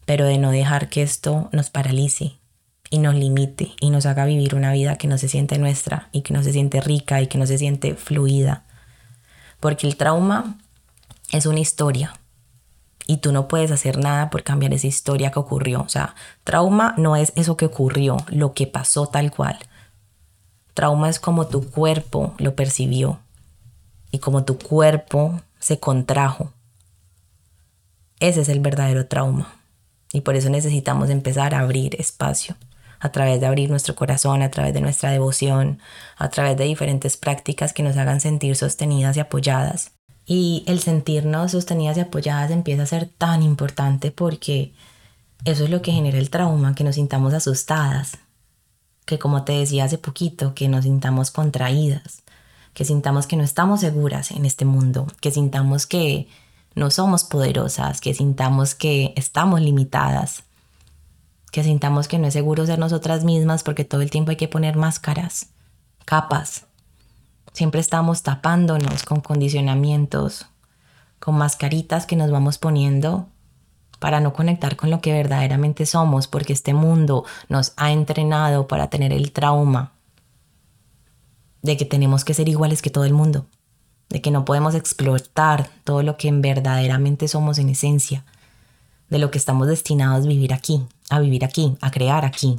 pero 0.04 0.26
de 0.26 0.38
no 0.38 0.50
dejar 0.50 0.88
que 0.88 1.02
esto 1.02 1.48
nos 1.52 1.70
paralice, 1.70 2.36
y 2.92 2.98
nos 2.98 3.14
limite 3.14 3.72
y 3.80 3.88
nos 3.88 4.04
haga 4.04 4.26
vivir 4.26 4.54
una 4.54 4.70
vida 4.70 4.96
que 4.96 5.08
no 5.08 5.16
se 5.16 5.26
siente 5.26 5.58
nuestra 5.58 6.10
y 6.12 6.20
que 6.20 6.34
no 6.34 6.42
se 6.42 6.52
siente 6.52 6.82
rica 6.82 7.22
y 7.22 7.26
que 7.26 7.38
no 7.38 7.46
se 7.46 7.56
siente 7.56 7.94
fluida. 7.94 8.64
Porque 9.60 9.86
el 9.86 9.96
trauma 9.96 10.58
es 11.30 11.46
una 11.46 11.60
historia 11.60 12.12
y 13.06 13.16
tú 13.16 13.32
no 13.32 13.48
puedes 13.48 13.70
hacer 13.70 13.96
nada 13.96 14.28
por 14.28 14.42
cambiar 14.42 14.74
esa 14.74 14.88
historia 14.88 15.30
que 15.30 15.38
ocurrió. 15.38 15.80
O 15.80 15.88
sea, 15.88 16.14
trauma 16.44 16.94
no 16.98 17.16
es 17.16 17.32
eso 17.34 17.56
que 17.56 17.64
ocurrió, 17.64 18.18
lo 18.28 18.52
que 18.52 18.66
pasó 18.66 19.06
tal 19.06 19.30
cual. 19.30 19.58
Trauma 20.74 21.08
es 21.08 21.20
como 21.20 21.46
tu 21.46 21.70
cuerpo 21.70 22.34
lo 22.38 22.54
percibió 22.54 23.20
y 24.10 24.18
como 24.18 24.44
tu 24.44 24.58
cuerpo 24.58 25.40
se 25.58 25.78
contrajo. 25.78 26.52
Ese 28.20 28.42
es 28.42 28.48
el 28.48 28.60
verdadero 28.60 29.06
trauma. 29.06 29.52
Y 30.12 30.20
por 30.20 30.36
eso 30.36 30.50
necesitamos 30.50 31.10
empezar 31.10 31.54
a 31.54 31.60
abrir 31.60 31.98
espacio 31.98 32.56
a 33.00 33.10
través 33.10 33.40
de 33.40 33.46
abrir 33.46 33.68
nuestro 33.68 33.96
corazón, 33.96 34.42
a 34.42 34.50
través 34.50 34.72
de 34.74 34.80
nuestra 34.80 35.10
devoción, 35.10 35.80
a 36.16 36.28
través 36.28 36.56
de 36.56 36.64
diferentes 36.64 37.16
prácticas 37.16 37.72
que 37.72 37.82
nos 37.82 37.96
hagan 37.96 38.20
sentir 38.20 38.54
sostenidas 38.54 39.16
y 39.16 39.20
apoyadas. 39.20 39.90
Y 40.24 40.62
el 40.68 40.78
sentirnos 40.78 41.50
sostenidas 41.50 41.96
y 41.96 42.00
apoyadas 42.00 42.52
empieza 42.52 42.84
a 42.84 42.86
ser 42.86 43.08
tan 43.08 43.42
importante 43.42 44.12
porque 44.12 44.72
eso 45.44 45.64
es 45.64 45.70
lo 45.70 45.82
que 45.82 45.90
genera 45.90 46.18
el 46.18 46.30
trauma, 46.30 46.76
que 46.76 46.84
nos 46.84 46.94
sintamos 46.94 47.34
asustadas, 47.34 48.18
que 49.12 49.18
como 49.18 49.44
te 49.44 49.52
decía 49.52 49.84
hace 49.84 49.98
poquito, 49.98 50.54
que 50.54 50.68
nos 50.68 50.84
sintamos 50.84 51.30
contraídas, 51.30 52.22
que 52.72 52.86
sintamos 52.86 53.26
que 53.26 53.36
no 53.36 53.44
estamos 53.44 53.80
seguras 53.80 54.30
en 54.30 54.46
este 54.46 54.64
mundo, 54.64 55.06
que 55.20 55.30
sintamos 55.30 55.86
que 55.86 56.28
no 56.74 56.90
somos 56.90 57.22
poderosas, 57.22 58.00
que 58.00 58.14
sintamos 58.14 58.74
que 58.74 59.12
estamos 59.14 59.60
limitadas, 59.60 60.44
que 61.50 61.62
sintamos 61.62 62.08
que 62.08 62.18
no 62.18 62.28
es 62.28 62.32
seguro 62.32 62.64
ser 62.64 62.78
nosotras 62.78 63.22
mismas 63.22 63.62
porque 63.62 63.84
todo 63.84 64.00
el 64.00 64.10
tiempo 64.10 64.30
hay 64.30 64.38
que 64.38 64.48
poner 64.48 64.76
máscaras, 64.76 65.48
capas. 66.06 66.64
Siempre 67.52 67.82
estamos 67.82 68.22
tapándonos 68.22 69.02
con 69.02 69.20
condicionamientos, 69.20 70.46
con 71.18 71.34
mascaritas 71.36 72.06
que 72.06 72.16
nos 72.16 72.30
vamos 72.30 72.56
poniendo 72.56 73.28
para 74.02 74.18
no 74.18 74.32
conectar 74.32 74.74
con 74.74 74.90
lo 74.90 75.00
que 75.00 75.12
verdaderamente 75.12 75.86
somos, 75.86 76.26
porque 76.26 76.52
este 76.52 76.74
mundo 76.74 77.24
nos 77.48 77.72
ha 77.76 77.92
entrenado 77.92 78.66
para 78.66 78.90
tener 78.90 79.12
el 79.12 79.30
trauma 79.30 79.92
de 81.62 81.76
que 81.76 81.84
tenemos 81.84 82.24
que 82.24 82.34
ser 82.34 82.48
iguales 82.48 82.82
que 82.82 82.90
todo 82.90 83.04
el 83.04 83.12
mundo, 83.12 83.46
de 84.08 84.20
que 84.20 84.32
no 84.32 84.44
podemos 84.44 84.74
explotar 84.74 85.70
todo 85.84 86.02
lo 86.02 86.16
que 86.16 86.32
verdaderamente 86.32 87.28
somos 87.28 87.58
en 87.58 87.68
esencia, 87.68 88.24
de 89.08 89.20
lo 89.20 89.30
que 89.30 89.38
estamos 89.38 89.68
destinados 89.68 90.24
a 90.24 90.28
vivir 90.28 90.52
aquí, 90.52 90.84
a 91.08 91.20
vivir 91.20 91.44
aquí, 91.44 91.76
a 91.80 91.92
crear 91.92 92.24
aquí. 92.24 92.58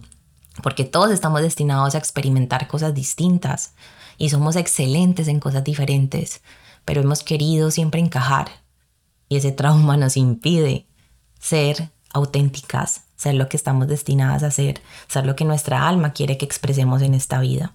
Porque 0.63 0.85
todos 0.85 1.11
estamos 1.11 1.41
destinados 1.41 1.93
a 1.93 1.97
experimentar 1.97 2.69
cosas 2.69 2.93
distintas 2.93 3.73
y 4.17 4.29
somos 4.29 4.55
excelentes 4.55 5.27
en 5.27 5.41
cosas 5.41 5.65
diferentes, 5.65 6.41
pero 6.85 7.01
hemos 7.01 7.21
querido 7.21 7.69
siempre 7.69 7.99
encajar 7.99 8.47
y 9.27 9.35
ese 9.35 9.51
trauma 9.51 9.97
nos 9.97 10.15
impide 10.15 10.87
ser 11.43 11.89
auténticas, 12.13 13.01
ser 13.17 13.35
lo 13.35 13.49
que 13.49 13.57
estamos 13.57 13.89
destinadas 13.89 14.43
a 14.43 14.51
ser, 14.51 14.81
ser 15.09 15.25
lo 15.25 15.35
que 15.35 15.43
nuestra 15.43 15.89
alma 15.89 16.13
quiere 16.13 16.37
que 16.37 16.45
expresemos 16.45 17.01
en 17.01 17.13
esta 17.13 17.41
vida. 17.41 17.73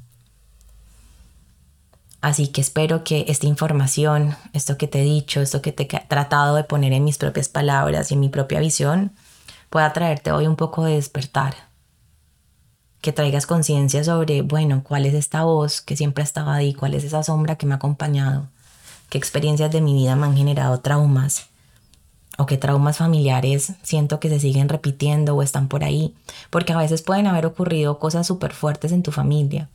Así 2.22 2.48
que 2.48 2.62
espero 2.62 3.04
que 3.04 3.26
esta 3.28 3.46
información, 3.46 4.34
esto 4.54 4.78
que 4.78 4.88
te 4.88 5.02
he 5.02 5.04
dicho, 5.04 5.42
esto 5.42 5.60
que 5.60 5.74
he 5.78 6.06
tratado 6.08 6.56
de 6.56 6.64
poner 6.64 6.94
en 6.94 7.04
mis 7.04 7.18
propias 7.18 7.50
palabras 7.50 8.10
y 8.10 8.14
en 8.14 8.20
mi 8.20 8.30
propia 8.30 8.58
visión, 8.58 9.12
pueda 9.68 9.92
traerte 9.92 10.32
hoy 10.32 10.46
un 10.46 10.56
poco 10.56 10.84
de 10.84 10.94
despertar. 10.94 11.54
Que 13.02 13.12
traigas 13.12 13.46
conciencia 13.46 14.02
sobre, 14.02 14.40
bueno, 14.40 14.82
cuál 14.82 15.04
es 15.04 15.12
esta 15.12 15.44
voz 15.44 15.82
que 15.82 15.94
siempre 15.94 16.24
estaba 16.24 16.54
ahí, 16.54 16.72
cuál 16.72 16.94
es 16.94 17.04
esa 17.04 17.22
sombra 17.22 17.56
que 17.56 17.66
me 17.66 17.74
ha 17.74 17.76
acompañado, 17.76 18.48
qué 19.10 19.18
experiencias 19.18 19.70
de 19.70 19.82
mi 19.82 19.92
vida 19.92 20.16
me 20.16 20.24
han 20.24 20.36
generado 20.36 20.80
traumas 20.80 21.48
o 22.38 22.46
qué 22.46 22.56
traumas 22.56 22.98
familiares 22.98 23.72
siento 23.82 24.20
que 24.20 24.28
se 24.28 24.38
siguen 24.38 24.68
repitiendo 24.68 25.34
o 25.34 25.42
están 25.42 25.66
por 25.66 25.82
ahí, 25.82 26.14
porque 26.50 26.72
a 26.72 26.78
veces 26.78 27.02
pueden 27.02 27.26
haber 27.26 27.44
ocurrido 27.44 27.98
cosas 27.98 28.28
súper 28.28 28.52
fuertes 28.52 28.92
en 28.92 29.02
tu 29.02 29.10
familia. 29.10 29.68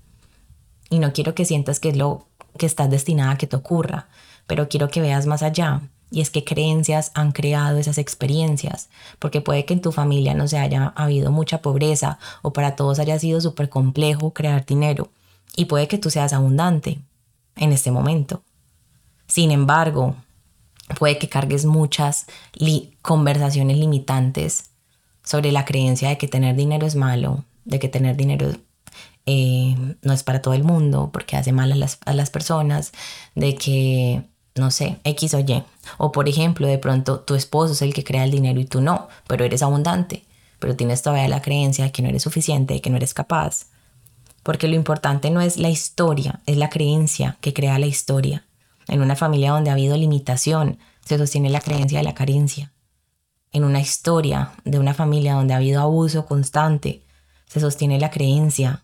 Y 0.89 0.99
no 0.99 1.11
quiero 1.11 1.35
que 1.35 1.43
sientas 1.43 1.81
que 1.81 1.89
es 1.89 1.97
lo 1.97 2.25
que 2.57 2.65
estás 2.65 2.89
destinada 2.89 3.31
a 3.31 3.37
que 3.37 3.47
te 3.47 3.57
ocurra, 3.57 4.07
pero 4.47 4.69
quiero 4.69 4.87
que 4.87 5.01
veas 5.01 5.25
más 5.25 5.43
allá. 5.43 5.81
Y 6.09 6.21
es 6.21 6.29
que 6.29 6.45
creencias 6.45 7.11
han 7.15 7.33
creado 7.33 7.79
esas 7.79 7.97
experiencias, 7.97 8.87
porque 9.19 9.41
puede 9.41 9.65
que 9.65 9.73
en 9.73 9.81
tu 9.81 9.91
familia 9.91 10.33
no 10.33 10.47
se 10.47 10.57
haya 10.57 10.93
habido 10.95 11.31
mucha 11.31 11.61
pobreza 11.61 12.17
o 12.43 12.53
para 12.53 12.77
todos 12.77 12.99
haya 12.99 13.19
sido 13.19 13.41
súper 13.41 13.67
complejo 13.67 14.31
crear 14.31 14.65
dinero. 14.65 15.09
Y 15.55 15.65
puede 15.65 15.89
que 15.89 15.97
tú 15.97 16.09
seas 16.09 16.31
abundante 16.31 16.99
en 17.57 17.73
este 17.73 17.91
momento. 17.91 18.41
Sin 19.27 19.51
embargo, 19.51 20.15
puede 20.93 21.17
que 21.17 21.29
cargues 21.29 21.65
muchas 21.65 22.25
conversaciones 23.01 23.77
limitantes 23.77 24.69
sobre 25.23 25.51
la 25.51 25.65
creencia 25.65 26.09
de 26.09 26.17
que 26.17 26.27
tener 26.27 26.55
dinero 26.55 26.85
es 26.85 26.95
malo, 26.95 27.45
de 27.65 27.79
que 27.79 27.87
tener 27.87 28.15
dinero 28.15 28.51
eh, 29.25 29.75
no 30.01 30.13
es 30.13 30.23
para 30.23 30.41
todo 30.41 30.53
el 30.53 30.63
mundo 30.63 31.09
porque 31.13 31.37
hace 31.37 31.51
mal 31.53 31.71
a 31.71 31.75
las, 31.75 31.99
a 32.05 32.13
las 32.13 32.29
personas, 32.29 32.91
de 33.35 33.55
que, 33.55 34.23
no 34.55 34.71
sé, 34.71 34.97
X 35.03 35.33
o 35.33 35.39
Y. 35.39 35.63
O 35.97 36.11
por 36.11 36.27
ejemplo, 36.27 36.67
de 36.67 36.77
pronto 36.77 37.21
tu 37.21 37.35
esposo 37.35 37.73
es 37.73 37.81
el 37.81 37.93
que 37.93 38.03
crea 38.03 38.25
el 38.25 38.31
dinero 38.31 38.59
y 38.59 38.65
tú 38.65 38.81
no, 38.81 39.07
pero 39.27 39.45
eres 39.45 39.63
abundante, 39.63 40.23
pero 40.59 40.75
tienes 40.75 41.01
todavía 41.01 41.27
la 41.27 41.41
creencia 41.41 41.85
de 41.85 41.91
que 41.91 42.01
no 42.01 42.09
eres 42.09 42.23
suficiente, 42.23 42.75
de 42.75 42.81
que 42.81 42.89
no 42.89 42.97
eres 42.97 43.13
capaz. 43.13 43.67
Porque 44.43 44.67
lo 44.67 44.75
importante 44.75 45.29
no 45.29 45.39
es 45.39 45.57
la 45.57 45.69
historia, 45.69 46.41
es 46.45 46.57
la 46.57 46.69
creencia 46.69 47.37
que 47.39 47.53
crea 47.53 47.79
la 47.79 47.85
historia. 47.85 48.43
En 48.87 49.01
una 49.01 49.15
familia 49.15 49.51
donde 49.51 49.69
ha 49.69 49.73
habido 49.73 49.97
limitación, 49.97 50.77
se 51.05 51.17
sostiene 51.17 51.49
la 51.49 51.61
creencia 51.61 51.99
de 51.99 52.03
la 52.03 52.13
carencia. 52.13 52.71
En 53.51 53.63
una 53.63 53.79
historia 53.79 54.51
de 54.65 54.79
una 54.79 54.93
familia 54.93 55.35
donde 55.35 55.53
ha 55.53 55.57
habido 55.57 55.81
abuso 55.81 56.25
constante, 56.25 57.03
se 57.47 57.59
sostiene 57.59 57.99
la 57.99 58.09
creencia 58.09 58.83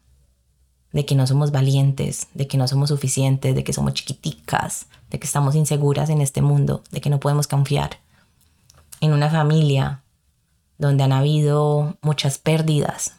de 0.91 1.05
que 1.05 1.15
no 1.15 1.27
somos 1.27 1.51
valientes, 1.51 2.27
de 2.33 2.47
que 2.47 2.57
no 2.57 2.67
somos 2.67 2.89
suficientes, 2.89 3.55
de 3.55 3.63
que 3.63 3.73
somos 3.73 3.93
chiquiticas, 3.93 4.87
de 5.09 5.19
que 5.19 5.25
estamos 5.25 5.55
inseguras 5.55 6.09
en 6.09 6.21
este 6.21 6.41
mundo, 6.41 6.83
de 6.91 7.01
que 7.01 7.09
no 7.09 7.19
podemos 7.19 7.47
confiar. 7.47 7.99
En 9.01 9.13
una 9.13 9.29
familia 9.29 10.03
donde 10.77 11.03
han 11.03 11.11
habido 11.11 11.97
muchas 12.01 12.37
pérdidas, 12.37 13.13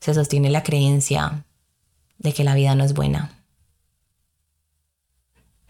se 0.00 0.14
sostiene 0.14 0.50
la 0.50 0.62
creencia 0.62 1.44
de 2.18 2.32
que 2.32 2.44
la 2.44 2.54
vida 2.54 2.74
no 2.74 2.84
es 2.84 2.94
buena, 2.94 3.35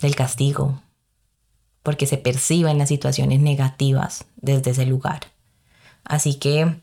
del 0.01 0.15
castigo, 0.15 0.81
porque 1.83 2.07
se 2.07 2.19
perciben 2.19 2.79
las 2.79 2.89
situaciones 2.89 3.41
negativas 3.41 4.25
desde 4.37 4.73
ese 4.73 4.87
lugar. 4.87 5.21
Así 6.05 6.35
que 6.35 6.77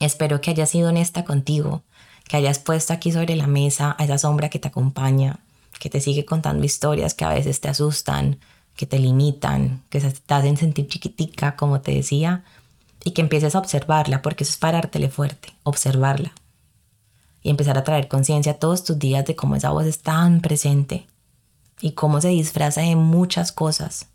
espero 0.00 0.40
que 0.40 0.50
hayas 0.50 0.70
sido 0.70 0.88
honesta 0.88 1.24
contigo, 1.24 1.82
que 2.28 2.36
hayas 2.36 2.58
puesto 2.58 2.92
aquí 2.92 3.10
sobre 3.10 3.36
la 3.36 3.46
mesa 3.46 3.96
a 3.98 4.04
esa 4.04 4.18
sombra 4.18 4.50
que 4.50 4.58
te 4.58 4.68
acompaña, 4.68 5.40
que 5.80 5.90
te 5.90 6.00
sigue 6.00 6.24
contando 6.24 6.64
historias 6.64 7.14
que 7.14 7.24
a 7.24 7.30
veces 7.30 7.60
te 7.60 7.68
asustan, 7.68 8.38
que 8.76 8.86
te 8.86 8.98
limitan, 8.98 9.82
que 9.90 10.00
te 10.00 10.34
hacen 10.34 10.56
sentir 10.56 10.88
chiquitica, 10.88 11.56
como 11.56 11.80
te 11.80 11.92
decía, 11.92 12.44
y 13.04 13.12
que 13.12 13.22
empieces 13.22 13.54
a 13.54 13.58
observarla, 13.58 14.22
porque 14.22 14.44
eso 14.44 14.52
es 14.52 14.58
parártele 14.58 15.08
fuerte, 15.08 15.54
observarla. 15.62 16.32
Y 17.42 17.50
empezar 17.50 17.78
a 17.78 17.84
traer 17.84 18.08
conciencia 18.08 18.58
todos 18.58 18.84
tus 18.84 18.98
días 18.98 19.24
de 19.24 19.36
cómo 19.36 19.56
esa 19.56 19.70
voz 19.70 19.86
es 19.86 20.00
tan 20.00 20.40
presente 20.40 21.06
y 21.80 21.92
cómo 21.92 22.20
se 22.20 22.28
disfraza 22.28 22.80
de 22.80 22.96
muchas 22.96 23.52
cosas 23.52 24.06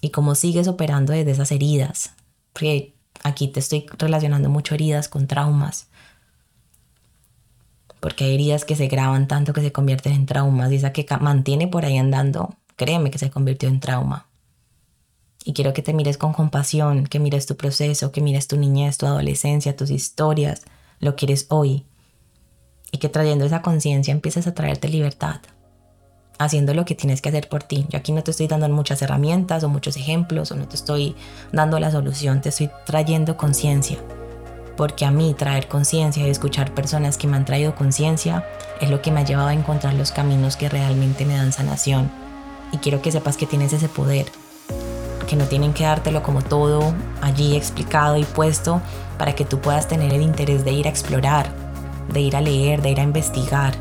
y 0.00 0.10
cómo 0.10 0.34
sigues 0.34 0.68
operando 0.68 1.12
desde 1.12 1.30
esas 1.30 1.50
heridas. 1.50 2.12
Porque 2.52 2.94
aquí 3.22 3.48
te 3.48 3.60
estoy 3.60 3.86
relacionando 3.98 4.50
mucho 4.50 4.74
heridas 4.74 5.08
con 5.08 5.26
traumas. 5.26 5.88
Porque 8.00 8.24
hay 8.24 8.34
heridas 8.34 8.66
que 8.66 8.76
se 8.76 8.86
graban 8.86 9.28
tanto 9.28 9.54
que 9.54 9.62
se 9.62 9.72
convierten 9.72 10.12
en 10.12 10.26
traumas 10.26 10.70
y 10.72 10.76
esa 10.76 10.92
que 10.92 11.06
mantiene 11.20 11.68
por 11.68 11.86
ahí 11.86 11.96
andando, 11.96 12.54
créeme 12.76 13.10
que 13.10 13.18
se 13.18 13.30
convirtió 13.30 13.68
en 13.68 13.80
trauma. 13.80 14.26
Y 15.42 15.54
quiero 15.54 15.72
que 15.72 15.82
te 15.82 15.94
mires 15.94 16.18
con 16.18 16.32
compasión, 16.32 17.06
que 17.06 17.18
mires 17.18 17.46
tu 17.46 17.56
proceso, 17.56 18.12
que 18.12 18.20
mires 18.20 18.46
tu 18.46 18.56
niñez, 18.56 18.98
tu 18.98 19.06
adolescencia, 19.06 19.76
tus 19.76 19.90
historias, 19.90 20.62
lo 21.00 21.16
que 21.16 21.26
eres 21.26 21.46
hoy. 21.48 21.86
Y 22.92 22.98
que 22.98 23.08
trayendo 23.08 23.44
esa 23.44 23.62
conciencia 23.62 24.12
empieces 24.12 24.46
a 24.46 24.54
traerte 24.54 24.88
libertad 24.88 25.40
haciendo 26.38 26.74
lo 26.74 26.84
que 26.84 26.94
tienes 26.94 27.20
que 27.22 27.28
hacer 27.28 27.48
por 27.48 27.62
ti. 27.62 27.86
Yo 27.88 27.98
aquí 27.98 28.12
no 28.12 28.22
te 28.22 28.30
estoy 28.30 28.46
dando 28.46 28.68
muchas 28.68 29.02
herramientas 29.02 29.64
o 29.64 29.68
muchos 29.68 29.96
ejemplos 29.96 30.50
o 30.50 30.56
no 30.56 30.66
te 30.66 30.76
estoy 30.76 31.14
dando 31.52 31.78
la 31.78 31.90
solución, 31.90 32.40
te 32.40 32.48
estoy 32.48 32.70
trayendo 32.86 33.36
conciencia. 33.36 33.98
Porque 34.76 35.04
a 35.04 35.10
mí 35.10 35.34
traer 35.34 35.68
conciencia 35.68 36.26
y 36.26 36.30
escuchar 36.30 36.74
personas 36.74 37.16
que 37.16 37.28
me 37.28 37.36
han 37.36 37.44
traído 37.44 37.74
conciencia 37.74 38.44
es 38.80 38.90
lo 38.90 39.00
que 39.02 39.12
me 39.12 39.20
ha 39.20 39.24
llevado 39.24 39.48
a 39.48 39.54
encontrar 39.54 39.94
los 39.94 40.10
caminos 40.10 40.56
que 40.56 40.68
realmente 40.68 41.24
me 41.24 41.36
dan 41.36 41.52
sanación. 41.52 42.10
Y 42.72 42.78
quiero 42.78 43.00
que 43.00 43.12
sepas 43.12 43.36
que 43.36 43.46
tienes 43.46 43.72
ese 43.72 43.88
poder, 43.88 44.26
que 45.28 45.36
no 45.36 45.44
tienen 45.44 45.72
que 45.72 45.84
dártelo 45.84 46.24
como 46.24 46.42
todo 46.42 46.92
allí 47.22 47.56
explicado 47.56 48.16
y 48.16 48.24
puesto 48.24 48.82
para 49.16 49.34
que 49.34 49.44
tú 49.44 49.60
puedas 49.60 49.86
tener 49.86 50.12
el 50.12 50.22
interés 50.22 50.64
de 50.64 50.72
ir 50.72 50.86
a 50.86 50.90
explorar, 50.90 51.48
de 52.12 52.20
ir 52.20 52.34
a 52.34 52.40
leer, 52.40 52.82
de 52.82 52.90
ir 52.90 52.98
a 52.98 53.04
investigar, 53.04 53.74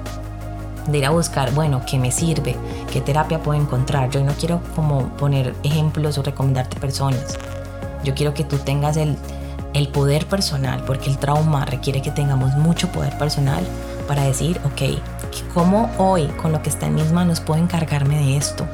de 0.87 0.97
ir 0.97 1.05
a 1.05 1.11
buscar, 1.11 1.53
bueno, 1.53 1.81
¿qué 1.89 1.97
me 1.97 2.11
sirve? 2.11 2.55
¿Qué 2.91 3.01
terapia 3.01 3.41
puedo 3.41 3.59
encontrar? 3.59 4.09
Yo 4.09 4.23
no 4.23 4.33
quiero 4.33 4.61
como 4.75 5.09
poner 5.17 5.55
ejemplos 5.63 6.17
o 6.17 6.23
recomendarte 6.23 6.79
personas. 6.79 7.37
Yo 8.03 8.13
quiero 8.13 8.33
que 8.33 8.43
tú 8.43 8.57
tengas 8.57 8.97
el, 8.97 9.17
el 9.73 9.87
poder 9.87 10.25
personal, 10.27 10.83
porque 10.85 11.09
el 11.09 11.17
trauma 11.17 11.65
requiere 11.65 12.01
que 12.01 12.11
tengamos 12.11 12.55
mucho 12.55 12.91
poder 12.91 13.17
personal 13.17 13.63
para 14.07 14.23
decir, 14.23 14.59
ok, 14.65 14.99
¿cómo 15.53 15.89
hoy 15.97 16.27
con 16.41 16.51
lo 16.51 16.61
que 16.61 16.69
está 16.69 16.87
en 16.87 16.95
mis 16.95 17.11
manos 17.11 17.39
puedo 17.39 17.61
encargarme 17.61 18.17
de 18.17 18.37
esto? 18.37 18.67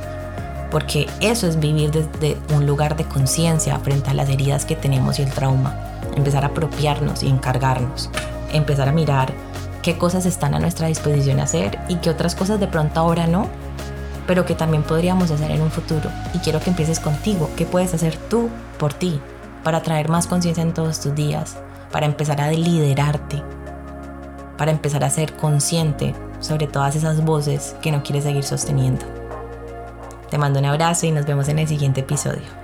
Porque 0.71 1.07
eso 1.19 1.47
es 1.47 1.59
vivir 1.59 1.91
desde 1.91 2.37
un 2.55 2.65
lugar 2.65 2.95
de 2.95 3.05
conciencia 3.05 3.77
frente 3.79 4.09
a 4.09 4.13
las 4.13 4.29
heridas 4.29 4.65
que 4.65 4.75
tenemos 4.75 5.19
y 5.19 5.23
el 5.23 5.31
trauma. 5.31 5.75
Empezar 6.15 6.43
a 6.43 6.47
apropiarnos 6.47 7.23
y 7.23 7.29
encargarnos. 7.29 8.09
Empezar 8.51 8.89
a 8.89 8.91
mirar 8.91 9.33
qué 9.81 9.97
cosas 9.97 10.25
están 10.25 10.53
a 10.53 10.59
nuestra 10.59 10.87
disposición 10.87 11.39
hacer 11.39 11.79
y 11.87 11.95
qué 11.95 12.09
otras 12.09 12.35
cosas 12.35 12.59
de 12.59 12.67
pronto 12.67 12.99
ahora 12.99 13.27
no, 13.27 13.47
pero 14.27 14.45
que 14.45 14.55
también 14.55 14.83
podríamos 14.83 15.31
hacer 15.31 15.51
en 15.51 15.61
un 15.61 15.71
futuro. 15.71 16.09
Y 16.33 16.39
quiero 16.39 16.59
que 16.59 16.69
empieces 16.69 16.99
contigo, 16.99 17.49
qué 17.55 17.65
puedes 17.65 17.93
hacer 17.93 18.15
tú 18.15 18.49
por 18.77 18.93
ti 18.93 19.19
para 19.63 19.81
traer 19.81 20.09
más 20.09 20.27
conciencia 20.27 20.63
en 20.63 20.73
todos 20.73 20.99
tus 20.99 21.15
días, 21.15 21.57
para 21.91 22.05
empezar 22.05 22.41
a 22.41 22.51
liderarte, 22.51 23.41
para 24.57 24.71
empezar 24.71 25.03
a 25.03 25.09
ser 25.09 25.35
consciente 25.35 26.13
sobre 26.39 26.67
todas 26.67 26.95
esas 26.95 27.23
voces 27.23 27.75
que 27.81 27.91
no 27.91 28.03
quieres 28.03 28.23
seguir 28.23 28.43
sosteniendo. 28.43 29.05
Te 30.29 30.37
mando 30.37 30.59
un 30.59 30.65
abrazo 30.65 31.07
y 31.07 31.11
nos 31.11 31.25
vemos 31.25 31.47
en 31.49 31.59
el 31.59 31.67
siguiente 31.67 32.01
episodio. 32.01 32.58